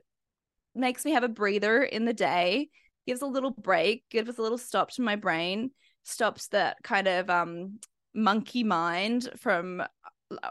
makes 0.75 1.07
me 1.07 1.13
have 1.13 1.25
a 1.25 1.29
breather 1.29 1.83
in 1.83 2.05
the 2.05 2.13
day, 2.13 2.69
gives 3.07 3.23
a 3.23 3.27
little 3.27 3.53
break, 3.53 4.05
gives 4.11 4.39
a 4.39 4.43
little 4.43 4.59
stop 4.59 4.91
to 4.93 5.03
my 5.03 5.17
brain, 5.17 5.71
stops 6.03 6.49
that 6.49 6.77
kind 6.83 7.09
of 7.09 7.31
um 7.31 7.79
monkey 8.15 8.65
mind 8.65 9.31
from 9.39 9.83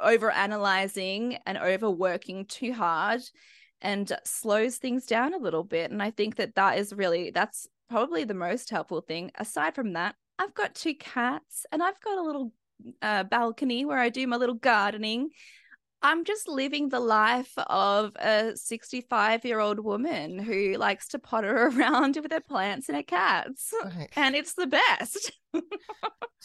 over 0.01 0.31
analyzing 0.31 1.37
and 1.45 1.57
overworking 1.59 2.45
too 2.47 2.73
hard 2.73 3.21
and 3.85 4.11
slows 4.23 4.77
things 4.77 5.05
down 5.05 5.35
a 5.35 5.37
little 5.37 5.63
bit 5.63 5.91
and 5.91 6.01
i 6.01 6.09
think 6.09 6.35
that 6.35 6.55
that 6.55 6.77
is 6.77 6.91
really 6.91 7.29
that's 7.29 7.67
probably 7.87 8.23
the 8.23 8.33
most 8.33 8.71
helpful 8.71 8.99
thing. 8.99 9.31
Aside 9.35 9.75
from 9.75 9.93
that 9.93 10.15
i've 10.39 10.55
got 10.55 10.73
two 10.73 10.95
cats 10.95 11.65
and 11.71 11.83
i've 11.83 12.01
got 12.01 12.17
a 12.17 12.23
little 12.23 12.51
uh, 13.01 13.23
balcony 13.23 13.85
where 13.85 13.99
i 13.99 14.09
do 14.09 14.27
my 14.27 14.35
little 14.35 14.55
gardening 14.55 15.29
I'm 16.05 16.23
just 16.23 16.47
living 16.47 16.89
the 16.89 16.99
life 16.99 17.53
of 17.57 18.15
a 18.17 18.55
65 18.55 19.43
year 19.43 19.59
old 19.59 19.79
woman 19.79 20.37
who 20.37 20.75
likes 20.77 21.07
to 21.09 21.19
potter 21.19 21.65
around 21.75 22.15
with 22.21 22.31
her 22.31 22.41
plants 22.41 22.89
and 22.89 22.95
her 22.95 23.03
cats. 23.03 23.73
Right. 23.83 24.09
And 24.15 24.35
it's 24.35 24.53
the 24.53 24.67
best. 24.67 25.31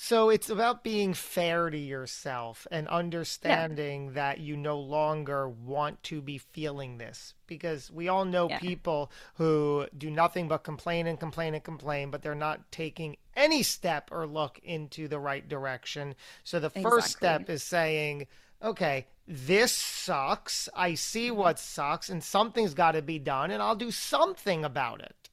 So 0.03 0.31
it's 0.31 0.49
about 0.49 0.83
being 0.83 1.13
fair 1.13 1.69
to 1.69 1.77
yourself 1.77 2.67
and 2.71 2.89
understanding 2.89 4.15
that 4.15 4.41
you 4.41 4.57
no 4.57 4.79
longer 4.81 5.47
want 5.47 6.03
to 6.05 6.23
be 6.23 6.39
feeling 6.39 6.97
this 6.97 7.35
because 7.47 7.91
we 7.91 8.09
all 8.09 8.25
know 8.25 8.49
Yeah. 8.49 8.61
people 8.61 9.13
who 9.35 9.87
do 9.97 10.11
nothing 10.11 10.49
but 10.49 10.65
complain 10.65 11.07
and 11.07 11.21
complain 11.21 11.53
and 11.55 11.63
complain, 11.63 12.11
but 12.11 12.23
they're 12.23 12.35
not 12.35 12.73
taking 12.73 13.19
any 13.37 13.63
step 13.63 14.09
or 14.11 14.27
look 14.27 14.59
into 14.63 15.07
the 15.07 15.19
right 15.21 15.47
direction. 15.47 16.15
So 16.45 16.59
the 16.61 16.71
first 16.71 17.11
Exactly. 17.11 17.11
step 17.45 17.51
is 17.51 17.63
saying, 17.63 18.27
okay, 18.63 19.07
this 19.27 19.73
sucks. 19.73 20.69
I 20.75 20.95
see 20.95 21.31
what 21.31 21.59
sucks, 21.59 22.09
and 22.09 22.23
something's 22.23 22.75
got 22.75 22.93
to 22.93 23.03
be 23.03 23.19
done, 23.19 23.51
and 23.51 23.63
I'll 23.63 23.77
do 23.77 23.91
something 23.91 24.65
about 24.65 25.03
it. 25.03 25.31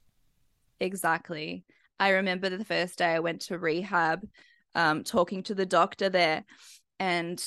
Exactly. 0.80 1.64
I 1.98 2.10
remember 2.10 2.48
the 2.48 2.64
first 2.64 2.98
day 2.98 3.06
I 3.06 3.18
went 3.18 3.42
to 3.42 3.58
rehab, 3.58 4.26
um, 4.74 5.02
talking 5.02 5.42
to 5.44 5.54
the 5.54 5.66
doctor 5.66 6.08
there, 6.08 6.44
and 7.00 7.44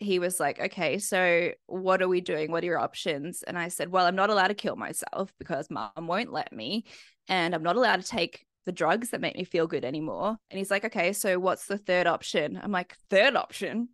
he 0.00 0.18
was 0.18 0.40
like, 0.40 0.60
Okay, 0.60 0.98
so 0.98 1.52
what 1.66 2.02
are 2.02 2.08
we 2.08 2.20
doing? 2.20 2.50
What 2.50 2.64
are 2.64 2.66
your 2.66 2.80
options? 2.80 3.42
And 3.44 3.56
I 3.58 3.68
said, 3.68 3.90
Well, 3.92 4.06
I'm 4.06 4.16
not 4.16 4.30
allowed 4.30 4.48
to 4.48 4.54
kill 4.54 4.76
myself 4.76 5.32
because 5.38 5.70
mom 5.70 5.92
won't 5.96 6.32
let 6.32 6.52
me, 6.52 6.84
and 7.28 7.54
I'm 7.54 7.62
not 7.62 7.76
allowed 7.76 8.02
to 8.02 8.08
take 8.08 8.44
the 8.66 8.72
drugs 8.72 9.10
that 9.10 9.20
make 9.20 9.36
me 9.36 9.44
feel 9.44 9.66
good 9.66 9.84
anymore. 9.84 10.36
And 10.50 10.58
he's 10.58 10.70
like, 10.70 10.84
Okay, 10.84 11.12
so 11.12 11.38
what's 11.38 11.66
the 11.66 11.78
third 11.78 12.08
option? 12.08 12.58
I'm 12.60 12.72
like, 12.72 12.96
Third 13.10 13.36
option? 13.36 13.90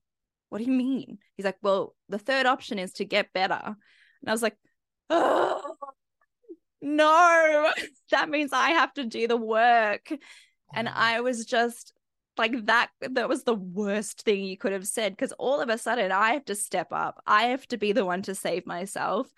What 0.51 0.59
do 0.59 0.65
you 0.65 0.73
mean? 0.73 1.19
He's 1.37 1.47
like, 1.47 1.59
Well, 1.63 1.97
the 2.09 2.19
third 2.19 2.47
option 2.47 2.79
is 2.79 2.93
to 2.95 3.05
get 3.05 3.33
better. 3.33 3.61
And 3.65 4.29
I 4.29 4.33
was 4.33 4.43
like, 4.43 4.57
Oh, 5.09 5.77
no, 6.83 7.73
that 8.11 8.29
means 8.29 8.53
I 8.53 8.71
have 8.71 8.93
to 8.95 9.05
do 9.05 9.27
the 9.29 9.37
work. 9.37 10.13
And 10.75 10.89
I 10.89 11.21
was 11.21 11.45
just 11.45 11.93
like 12.39 12.67
that 12.67 12.89
that 13.01 13.29
was 13.29 13.43
the 13.45 13.55
worst 13.55 14.23
thing 14.23 14.45
you 14.45 14.57
could 14.57 14.73
have 14.73 14.87
said 14.87 15.13
because 15.13 15.33
all 15.33 15.61
of 15.61 15.69
a 15.69 15.77
sudden 15.77 16.11
I 16.13 16.35
have 16.35 16.45
to 16.47 16.55
step 16.55 16.89
up. 16.93 17.23
I 17.27 17.45
have 17.45 17.67
to 17.69 17.77
be 17.77 17.93
the 17.93 18.05
one 18.05 18.23
to 18.23 18.35
save 18.35 18.67
myself. 18.67 19.29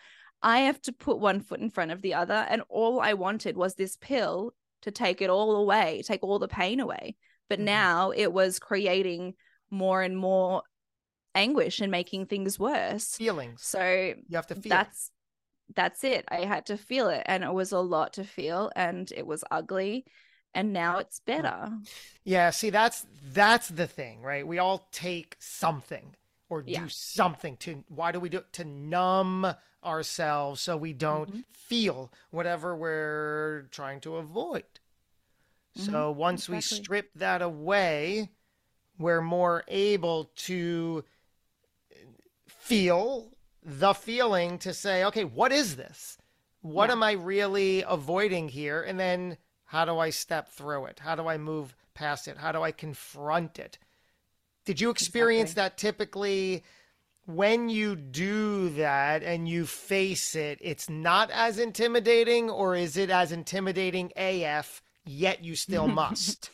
I 0.42 0.61
have 0.61 0.81
to 0.83 0.92
put 0.92 1.18
one 1.18 1.40
foot 1.40 1.61
in 1.61 1.70
front 1.70 1.90
of 1.90 2.03
the 2.03 2.14
other. 2.14 2.46
And 2.48 2.62
all 2.68 3.01
I 3.01 3.14
wanted 3.14 3.57
was 3.57 3.75
this 3.75 3.96
pill 3.96 4.55
to 4.83 4.90
take 4.90 5.22
it 5.22 5.31
all 5.31 5.57
away, 5.57 6.03
take 6.05 6.22
all 6.22 6.38
the 6.38 6.48
pain 6.48 6.81
away. 6.81 7.16
But 7.48 7.61
Mhm. 7.61 7.64
now 7.64 8.11
it 8.11 8.33
was 8.33 8.59
creating 8.59 9.35
more 9.70 10.03
and 10.03 10.16
more 10.16 10.62
anguish 11.35 11.81
and 11.81 11.90
making 11.90 12.27
things 12.27 12.59
worse. 12.59 13.16
Feelings. 13.16 13.62
So 13.62 14.14
You 14.29 14.37
have 14.37 14.47
to 14.49 14.55
feel. 14.55 14.71
that's 14.71 15.11
that's 15.75 16.05
it. 16.05 16.25
I 16.31 16.45
had 16.45 16.66
to 16.66 16.77
feel 16.77 17.09
it 17.09 17.23
and 17.27 17.45
it 17.45 17.53
was 17.53 17.73
a 17.73 17.79
lot 17.81 18.14
to 18.14 18.25
feel 18.25 18.71
and 18.77 19.11
it 19.16 19.27
was 19.27 19.45
ugly 19.51 20.05
and 20.55 20.73
now 20.73 20.99
it's 20.99 21.21
better. 21.21 21.71
Yeah, 22.25 22.51
see 22.51 22.71
that's 22.71 23.07
that's 23.33 23.68
the 23.68 23.87
thing, 23.87 24.23
right? 24.23 24.47
We 24.47 24.59
all 24.59 24.88
take 24.92 25.37
something 25.38 26.14
or 26.49 26.62
Yeah. 26.64 26.85
do 26.85 26.88
something 26.88 27.57
to 27.59 27.85
why 27.88 28.12
do 28.12 28.21
we 28.21 28.29
do 28.29 28.38
it? 28.38 28.53
To 28.55 28.64
numb 28.64 29.55
ourselves 29.85 30.61
so 30.61 30.77
we 30.77 30.92
don't 30.92 31.29
Mhm. 31.31 31.45
feel 31.53 32.12
whatever 32.31 32.77
we're 32.77 33.68
trying 33.71 34.01
to 34.01 34.16
avoid. 34.16 34.64
So 35.75 36.11
once 36.11 36.49
we 36.49 36.61
strip 36.61 37.11
that 37.14 37.42
away, 37.42 38.31
we're 38.99 39.23
more 39.23 39.64
able 39.68 40.27
to 40.49 41.05
feel 42.62 43.33
the 43.62 43.92
feeling 43.92 44.59
to 44.59 44.72
say, 44.72 45.05
okay, 45.05 45.25
what 45.25 45.53
is 45.53 45.77
this? 45.77 46.18
What 46.61 46.88
Yeah. 46.88 46.92
am 46.92 47.03
I 47.03 47.12
really 47.12 47.83
avoiding 47.83 48.48
here? 48.48 48.83
And 48.83 48.98
then 48.98 49.37
how 49.64 49.85
do 49.85 49.98
I 49.98 50.11
step 50.11 50.48
through 50.48 50.87
it? 50.87 51.01
How 51.01 51.16
do 51.16 51.27
I 51.27 51.38
move 51.38 51.75
past 51.94 52.29
it? 52.29 52.38
How 52.38 52.53
do 52.53 52.62
I 52.62 52.72
confront 52.72 53.59
it? 53.59 53.79
Did 54.64 54.81
you 54.81 54.90
experience 54.90 55.55
Exactly. 55.55 55.62
that 55.62 55.77
typically 55.77 56.62
when 57.27 57.68
you 57.68 57.96
do 57.96 58.68
that 58.70 59.22
and 59.22 59.48
you 59.48 59.66
face 59.66 60.35
it, 60.35 60.59
it's 60.61 60.88
not 60.88 61.31
as 61.31 61.59
intimidating, 61.59 62.51
or 62.51 62.75
is 62.77 62.96
it 62.96 63.11
as 63.11 63.33
intimidating 63.33 64.12
AF, 64.16 64.83
yet 65.05 65.42
you 65.44 65.57
still 65.57 65.88
must? 65.88 66.51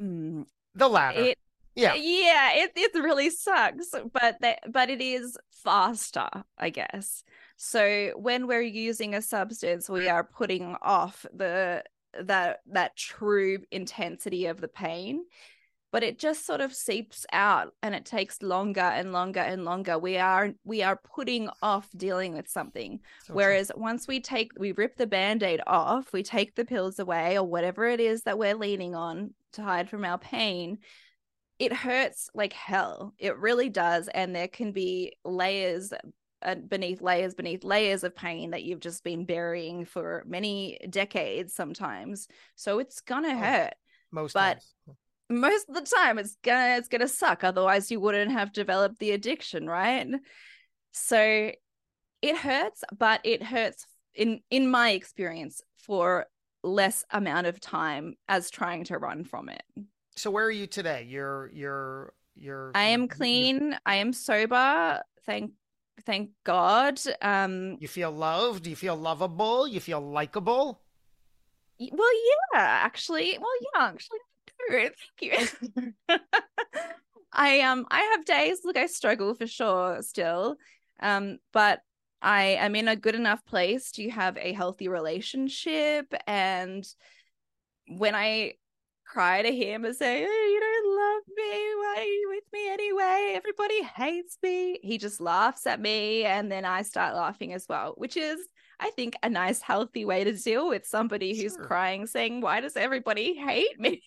Mm, 0.00 0.46
The 0.74 0.88
latter. 0.88 1.30
It 1.30 1.38
yeah. 1.74 1.94
yeah, 1.94 2.50
it 2.54 2.72
it 2.76 2.94
really 2.94 3.30
sucks, 3.30 3.90
but 4.12 4.36
that 4.40 4.60
but 4.70 4.90
it 4.90 5.00
is 5.00 5.36
faster, 5.50 6.28
I 6.58 6.70
guess. 6.70 7.24
So 7.56 8.12
when 8.16 8.46
we're 8.46 8.60
using 8.60 9.14
a 9.14 9.22
substance, 9.22 9.88
we 9.88 10.08
are 10.08 10.24
putting 10.24 10.76
off 10.82 11.24
the 11.32 11.84
that 12.20 12.60
that 12.66 12.96
true 12.96 13.58
intensity 13.70 14.46
of 14.46 14.60
the 14.60 14.68
pain, 14.68 15.24
but 15.92 16.02
it 16.02 16.18
just 16.18 16.46
sort 16.46 16.60
of 16.60 16.74
seeps 16.74 17.26
out 17.32 17.74
and 17.82 17.94
it 17.94 18.04
takes 18.04 18.42
longer 18.42 18.80
and 18.80 19.12
longer 19.12 19.40
and 19.40 19.64
longer. 19.64 19.98
We 19.98 20.16
are 20.16 20.52
we 20.64 20.82
are 20.82 20.96
putting 20.96 21.50
off 21.62 21.88
dealing 21.96 22.34
with 22.34 22.48
something. 22.48 23.00
So 23.24 23.26
true. 23.26 23.36
Whereas 23.36 23.70
once 23.76 24.08
we 24.08 24.20
take, 24.20 24.52
we 24.58 24.72
rip 24.72 24.96
the 24.96 25.06
band 25.06 25.42
aid 25.42 25.60
off, 25.66 26.12
we 26.12 26.22
take 26.22 26.54
the 26.54 26.64
pills 26.64 26.98
away 26.98 27.38
or 27.38 27.44
whatever 27.44 27.86
it 27.86 28.00
is 28.00 28.22
that 28.22 28.38
we're 28.38 28.56
leaning 28.56 28.94
on 28.94 29.34
to 29.52 29.62
hide 29.62 29.90
from 29.90 30.04
our 30.04 30.18
pain, 30.18 30.78
it 31.58 31.72
hurts 31.72 32.28
like 32.34 32.52
hell. 32.52 33.14
It 33.18 33.36
really 33.38 33.68
does. 33.68 34.08
And 34.08 34.34
there 34.34 34.48
can 34.48 34.72
be 34.72 35.14
layers 35.24 35.92
uh, 36.44 36.56
beneath 36.56 37.00
layers 37.00 37.34
beneath 37.34 37.62
layers 37.62 38.02
of 38.02 38.16
pain 38.16 38.50
that 38.50 38.64
you've 38.64 38.80
just 38.80 39.04
been 39.04 39.24
burying 39.24 39.84
for 39.84 40.24
many 40.26 40.78
decades 40.90 41.54
sometimes. 41.54 42.26
So 42.56 42.80
it's 42.80 43.00
gonna 43.00 43.28
Oh. 43.34 43.38
hurt. 43.38 43.74
most 44.10 44.32
but- 44.34 44.54
times. 44.54 44.74
Most 45.30 45.68
of 45.68 45.74
the 45.76 45.82
time 45.96 46.18
it's 46.18 46.36
gonna 46.42 46.76
it's 46.76 46.88
gonna 46.88 47.08
suck. 47.08 47.42
Otherwise 47.44 47.90
you 47.90 48.00
wouldn't 48.00 48.32
have 48.32 48.52
developed 48.52 48.98
the 48.98 49.12
addiction, 49.12 49.66
right? 49.66 50.06
So 50.92 51.52
it 52.20 52.36
hurts, 52.36 52.84
but 52.96 53.20
it 53.24 53.42
hurts 53.42 53.86
in 54.14 54.40
in 54.50 54.70
my 54.70 54.90
experience 54.90 55.62
for 55.78 56.26
less 56.62 57.04
amount 57.10 57.46
of 57.46 57.60
time 57.60 58.14
as 58.28 58.50
trying 58.50 58.84
to 58.84 58.98
run 58.98 59.24
from 59.24 59.48
it. 59.48 59.62
So 60.16 60.30
where 60.30 60.44
are 60.44 60.50
you 60.50 60.66
today? 60.66 61.06
You're 61.08 61.50
you're 61.52 62.12
you're 62.34 62.72
I 62.74 62.84
am 62.84 63.08
clean. 63.08 63.76
I 63.86 63.96
am 63.96 64.12
sober. 64.12 65.02
Thank 65.24 65.52
thank 66.04 66.30
God. 66.44 67.00
Um 67.20 67.76
You 67.80 67.88
feel 67.88 68.10
loved? 68.10 68.66
You 68.66 68.76
feel 68.76 68.96
lovable? 68.96 69.66
You 69.66 69.80
feel 69.80 70.00
likable? 70.00 70.80
well 71.78 72.14
yeah, 72.52 72.60
actually. 72.60 73.38
Well 73.38 73.50
yeah, 73.74 73.86
actually 73.88 74.18
I 74.70 74.88
do. 74.88 74.90
Thank 75.18 75.50
you. 76.08 76.18
I 77.32 77.60
um 77.60 77.86
I 77.90 78.00
have 78.12 78.24
days 78.24 78.60
look 78.64 78.76
I 78.76 78.86
struggle 78.86 79.34
for 79.34 79.46
sure 79.46 80.02
still. 80.02 80.56
Um 81.00 81.38
but 81.52 81.80
I 82.20 82.56
am 82.60 82.76
in 82.76 82.86
a 82.86 82.96
good 82.96 83.16
enough 83.16 83.44
place 83.44 83.90
to 83.92 84.08
have 84.10 84.36
a 84.36 84.52
healthy 84.52 84.88
relationship 84.88 86.14
and 86.26 86.86
when 87.88 88.14
I 88.14 88.54
cry 89.12 89.42
to 89.42 89.54
him 89.54 89.84
and 89.84 89.94
say, 89.94 90.24
oh, 90.24 90.48
you 90.52 90.60
don't 90.60 90.96
love 90.96 91.22
me. 91.36 91.74
Why 91.76 91.94
are 91.98 92.04
you 92.04 92.28
with 92.30 92.44
me 92.52 92.72
anyway? 92.72 93.32
Everybody 93.36 93.82
hates 93.82 94.38
me. 94.42 94.78
He 94.82 94.96
just 94.96 95.20
laughs 95.20 95.66
at 95.66 95.80
me. 95.80 96.24
And 96.24 96.50
then 96.50 96.64
I 96.64 96.80
start 96.82 97.14
laughing 97.14 97.52
as 97.52 97.66
well, 97.68 97.92
which 97.98 98.16
is, 98.16 98.40
I 98.80 98.90
think, 98.90 99.14
a 99.22 99.28
nice, 99.28 99.60
healthy 99.60 100.06
way 100.06 100.24
to 100.24 100.32
deal 100.32 100.68
with 100.68 100.86
somebody 100.86 101.36
who's 101.36 101.52
Sure. 101.52 101.64
crying, 101.64 102.06
saying, 102.06 102.40
Why 102.40 102.60
does 102.60 102.76
everybody 102.76 103.34
hate 103.34 103.78
me? 103.78 104.02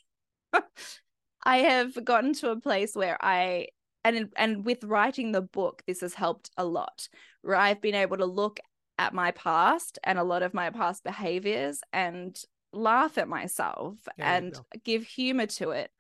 I 1.44 1.58
have 1.58 2.04
gotten 2.04 2.34
to 2.36 2.50
a 2.50 2.60
place 2.60 2.96
where 2.96 3.18
I, 3.22 3.68
and, 4.04 4.30
and 4.36 4.66
with 4.66 4.84
writing 4.84 5.32
the 5.32 5.42
book, 5.44 5.84
this 5.86 6.02
has 6.02 6.16
helped 6.16 6.50
a 6.58 6.66
lot, 6.66 7.08
where 7.44 7.56
I've 7.56 7.82
been 7.82 7.94
able 7.94 8.18
to 8.18 8.26
look 8.26 8.60
at 8.98 9.14
my 9.14 9.32
past 9.32 10.00
and 10.04 10.18
a 10.18 10.24
lot 10.24 10.42
of 10.42 10.56
my 10.56 10.72
past 10.72 11.04
behaviors 11.04 11.82
and 11.94 12.36
laugh 12.76 13.18
at 13.18 13.28
myself 13.28 13.96
There 14.18 14.28
and 14.28 14.60
give 14.84 15.04
humor 15.04 15.48
to 15.48 15.72
it. 15.72 15.92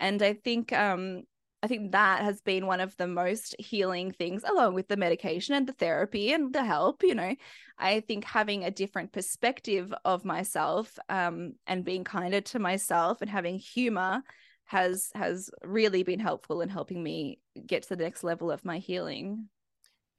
And 0.00 0.22
i 0.22 0.34
think 0.34 0.72
um 0.72 1.22
i 1.62 1.66
think 1.66 1.92
that 1.92 2.22
has 2.22 2.40
been 2.40 2.66
one 2.66 2.80
of 2.80 2.96
the 2.96 3.06
most 3.08 3.56
healing 3.58 4.12
things 4.12 4.44
along 4.44 4.74
with 4.74 4.88
the 4.88 4.96
medication 4.96 5.54
and 5.54 5.66
the 5.66 5.72
therapy 5.72 6.32
and 6.32 6.52
the 6.52 6.64
help 6.64 7.02
you 7.02 7.14
know. 7.14 7.34
I 7.80 8.00
think 8.00 8.24
having 8.24 8.64
a 8.64 8.72
different 8.72 9.12
perspective 9.12 9.94
of 10.04 10.24
myself 10.24 10.98
um 11.08 11.54
and 11.66 11.84
being 11.84 12.04
kinder 12.04 12.40
to 12.40 12.58
myself 12.58 13.20
and 13.20 13.30
having 13.30 13.58
humor 13.58 14.22
has 14.64 15.10
has 15.14 15.50
really 15.64 16.02
been 16.02 16.20
helpful 16.20 16.60
in 16.60 16.68
helping 16.68 17.02
me 17.02 17.40
get 17.66 17.84
to 17.84 17.96
the 17.96 18.02
next 18.04 18.22
level 18.22 18.50
of 18.50 18.64
my 18.64 18.78
healing 18.78 19.48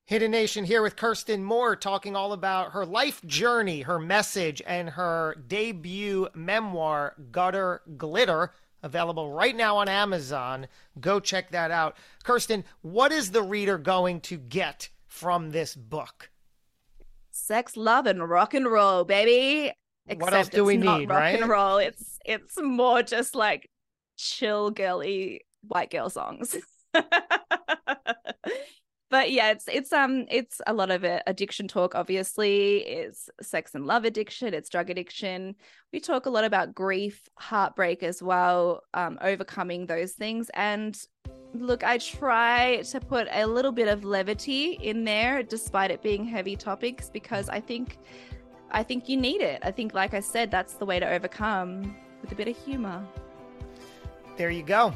Hidden 0.09 0.31
Nation 0.31 0.65
here 0.65 0.81
with 0.81 0.95
Kirsten 0.95 1.43
Moore 1.43 1.75
talking 1.75 2.15
all 2.15 2.33
about 2.33 2.71
her 2.71 2.83
life 2.83 3.23
journey, 3.27 3.81
her 3.81 3.99
message, 3.99 4.59
and 4.65 4.89
her 4.89 5.35
debut 5.47 6.27
memoir, 6.33 7.13
Gutter 7.29 7.83
Glitter, 7.95 8.51
available 8.81 9.31
right 9.31 9.55
now 9.55 9.77
on 9.77 9.87
Amazon. 9.87 10.65
Go 10.99 11.19
check 11.19 11.51
that 11.51 11.69
out. 11.69 11.95
Kirsten, 12.23 12.63
what 12.81 13.11
is 13.11 13.29
the 13.29 13.43
reader 13.43 13.77
going 13.77 14.19
to 14.21 14.37
get 14.37 14.89
from 15.05 15.51
this 15.51 15.75
book? 15.75 16.31
sex 17.29 17.77
love 17.77 18.07
and 18.07 18.27
rock 18.27 18.55
and 18.55 18.65
roll 18.65 19.03
baby 19.03 19.71
What 20.07 20.33
else 20.33 20.47
Except 20.47 20.55
do 20.55 20.65
we 20.65 20.77
need, 20.77 21.07
rock 21.07 21.19
right? 21.19 21.39
and 21.39 21.47
roll 21.47 21.77
it's 21.77 22.17
it's 22.25 22.59
more 22.59 23.03
just 23.03 23.35
like 23.35 23.69
chill 24.17 24.71
girly 24.71 25.41
white 25.67 25.91
girl 25.91 26.09
songs 26.09 26.57
but 29.09 29.31
yeah 29.31 29.51
it's 29.51 29.67
it's 29.67 29.91
um 29.91 30.25
it's 30.29 30.61
a 30.67 30.73
lot 30.73 30.91
of 30.91 31.03
it 31.03 31.23
addiction 31.27 31.67
talk 31.67 31.95
obviously. 31.95 32.77
It's 32.85 33.29
sex 33.41 33.75
and 33.75 33.85
love 33.85 34.05
addiction 34.05 34.53
it's 34.53 34.69
drug 34.69 34.89
addiction. 34.89 35.55
We 35.91 35.99
talk 35.99 36.25
a 36.25 36.29
lot 36.29 36.43
about 36.43 36.75
grief 36.75 37.21
heartbreak 37.37 38.03
as 38.03 38.21
well 38.21 38.83
um 38.93 39.17
overcoming 39.21 39.85
those 39.85 40.13
things. 40.13 40.49
And 40.53 40.97
look 41.55 41.83
i 41.83 41.97
try 41.97 42.79
to 42.83 42.99
put 42.99 43.27
a 43.31 43.45
little 43.45 43.71
bit 43.71 43.87
of 43.87 44.05
levity 44.05 44.73
in 44.83 45.03
there 45.03 45.41
despite 45.41 45.89
it 45.89 45.99
being 46.03 46.23
heavy 46.23 46.55
topics 46.55 47.09
because 47.09 47.49
i 47.49 47.59
think 47.59 47.97
i 48.69 48.83
think 48.83 49.09
you 49.09 49.17
need 49.17 49.41
it. 49.41 49.59
I 49.63 49.71
think 49.71 49.95
like 49.95 50.13
i 50.13 50.19
said 50.19 50.51
that's 50.51 50.73
the 50.73 50.85
way 50.85 50.99
to 50.99 51.09
overcome 51.09 51.95
with 52.21 52.31
a 52.31 52.35
bit 52.35 52.47
of 52.47 52.57
humor. 52.65 53.03
There 54.37 54.51
you 54.51 54.63
go. 54.63 54.93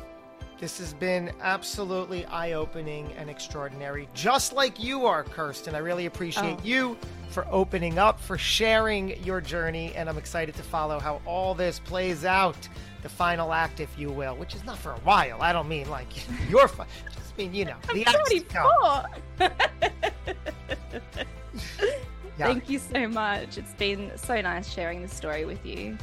This 0.59 0.77
has 0.77 0.93
been 0.93 1.31
absolutely 1.41 2.25
eye 2.27 2.53
opening 2.53 3.11
and 3.17 3.29
extraordinary, 3.29 4.07
just 4.13 4.53
like 4.53 4.81
you 4.81 5.05
are, 5.05 5.23
Kirsten. 5.23 5.75
I 5.75 5.79
really 5.79 6.05
appreciate 6.05 6.57
Oh. 6.59 6.63
you 6.63 6.97
for 7.29 7.45
opening 7.51 7.97
up, 7.97 8.19
for 8.19 8.37
sharing 8.37 9.21
your 9.25 9.41
journey, 9.41 9.93
and 9.95 10.07
I'm 10.07 10.17
excited 10.17 10.55
to 10.55 10.63
follow 10.63 10.99
how 10.99 11.21
all 11.25 11.53
this 11.53 11.79
plays 11.79 12.23
out. 12.23 12.55
The 13.01 13.09
final 13.09 13.51
act, 13.51 13.81
if 13.81 13.89
you 13.99 14.09
will, 14.09 14.37
which 14.37 14.55
is 14.55 14.63
not 14.63 14.77
for 14.77 14.91
a 14.93 14.99
while. 14.99 15.41
I 15.41 15.51
don't 15.51 15.67
mean 15.67 15.89
like 15.89 16.07
you're, 16.49 16.69
fi- 16.69 16.85
just 17.13 17.37
mean 17.37 17.53
you 17.53 17.65
know 17.65 17.75
the 17.93 18.05
acts 18.05 18.29
to 18.29 18.39
come. 18.41 18.71
24 19.39 19.49
Yeah. 22.39 22.47
thank 22.47 22.67
you 22.67 22.79
so 22.79 23.07
much 23.07 23.59
it's 23.59 23.73
been 23.75 24.11
so 24.17 24.41
nice 24.41 24.67
sharing 24.73 25.03
the 25.03 25.07
story 25.07 25.45
with 25.45 25.63
you 25.63 25.95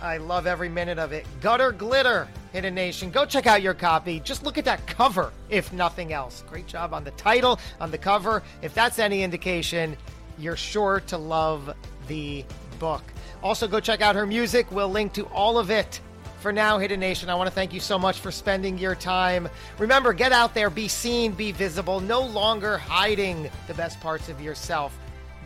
I 0.00 0.16
love 0.18 0.46
every 0.48 0.68
minute 0.68 0.98
of 0.98 1.12
it. 1.12 1.26
Gutter 1.40 1.70
Glitter, 1.72 2.26
Hidden 2.52 2.74
Nation. 2.74 3.10
Go 3.10 3.24
check 3.24 3.46
out 3.46 3.62
your 3.62 3.74
copy. 3.74 4.20
Just 4.20 4.42
look 4.42 4.58
at 4.58 4.64
that 4.66 4.86
cover, 4.86 5.32
if 5.48 5.72
nothing 5.72 6.12
else. 6.12 6.44
Great 6.48 6.66
job 6.66 6.92
on 6.92 7.04
the 7.04 7.10
title, 7.12 7.58
on 7.80 7.90
the 7.90 7.98
cover. 7.98 8.42
If 8.60 8.74
that's 8.74 8.98
any 8.98 9.22
indication, 9.22 9.96
you're 10.38 10.56
sure 10.56 11.00
to 11.06 11.16
love 11.16 11.74
the 12.08 12.44
book. 12.78 13.02
Also, 13.42 13.66
go 13.66 13.80
check 13.80 14.00
out 14.00 14.14
her 14.14 14.26
music. 14.26 14.70
We'll 14.70 14.90
link 14.90 15.12
to 15.14 15.24
all 15.26 15.58
of 15.58 15.70
it. 15.70 16.00
For 16.40 16.52
now, 16.52 16.78
Hidden 16.78 16.98
Nation, 16.98 17.30
I 17.30 17.36
want 17.36 17.48
to 17.48 17.54
thank 17.54 17.72
you 17.72 17.78
so 17.78 17.98
much 17.98 18.18
for 18.18 18.32
spending 18.32 18.76
your 18.76 18.96
time. 18.96 19.48
Remember, 19.78 20.12
get 20.12 20.32
out 20.32 20.54
there, 20.54 20.70
be 20.70 20.88
seen, 20.88 21.32
be 21.32 21.52
visible, 21.52 22.00
no 22.00 22.20
longer 22.20 22.78
hiding 22.78 23.48
the 23.68 23.74
best 23.74 24.00
parts 24.00 24.28
of 24.28 24.40
yourself. 24.40 24.98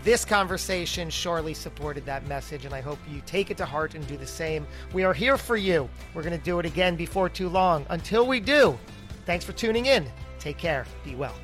This 0.06 0.24
conversation 0.24 1.10
surely 1.10 1.52
supported 1.52 2.06
that 2.06 2.28
message, 2.28 2.64
and 2.64 2.72
I 2.72 2.80
hope 2.80 3.00
you 3.10 3.20
take 3.26 3.50
it 3.50 3.56
to 3.56 3.64
heart 3.64 3.96
and 3.96 4.06
do 4.06 4.16
the 4.16 4.24
same. 4.24 4.64
We 4.92 5.02
are 5.02 5.12
here 5.12 5.36
for 5.36 5.56
you. 5.56 5.90
We're 6.14 6.22
going 6.22 6.38
to 6.38 6.44
do 6.44 6.60
it 6.60 6.64
again 6.64 6.94
before 6.94 7.28
too 7.28 7.48
long. 7.48 7.84
Until 7.90 8.24
we 8.24 8.38
do, 8.38 8.78
thanks 9.24 9.44
for 9.44 9.50
tuning 9.50 9.86
in. 9.86 10.06
Take 10.38 10.58
care. 10.58 10.86
Be 11.04 11.16
well. 11.16 11.34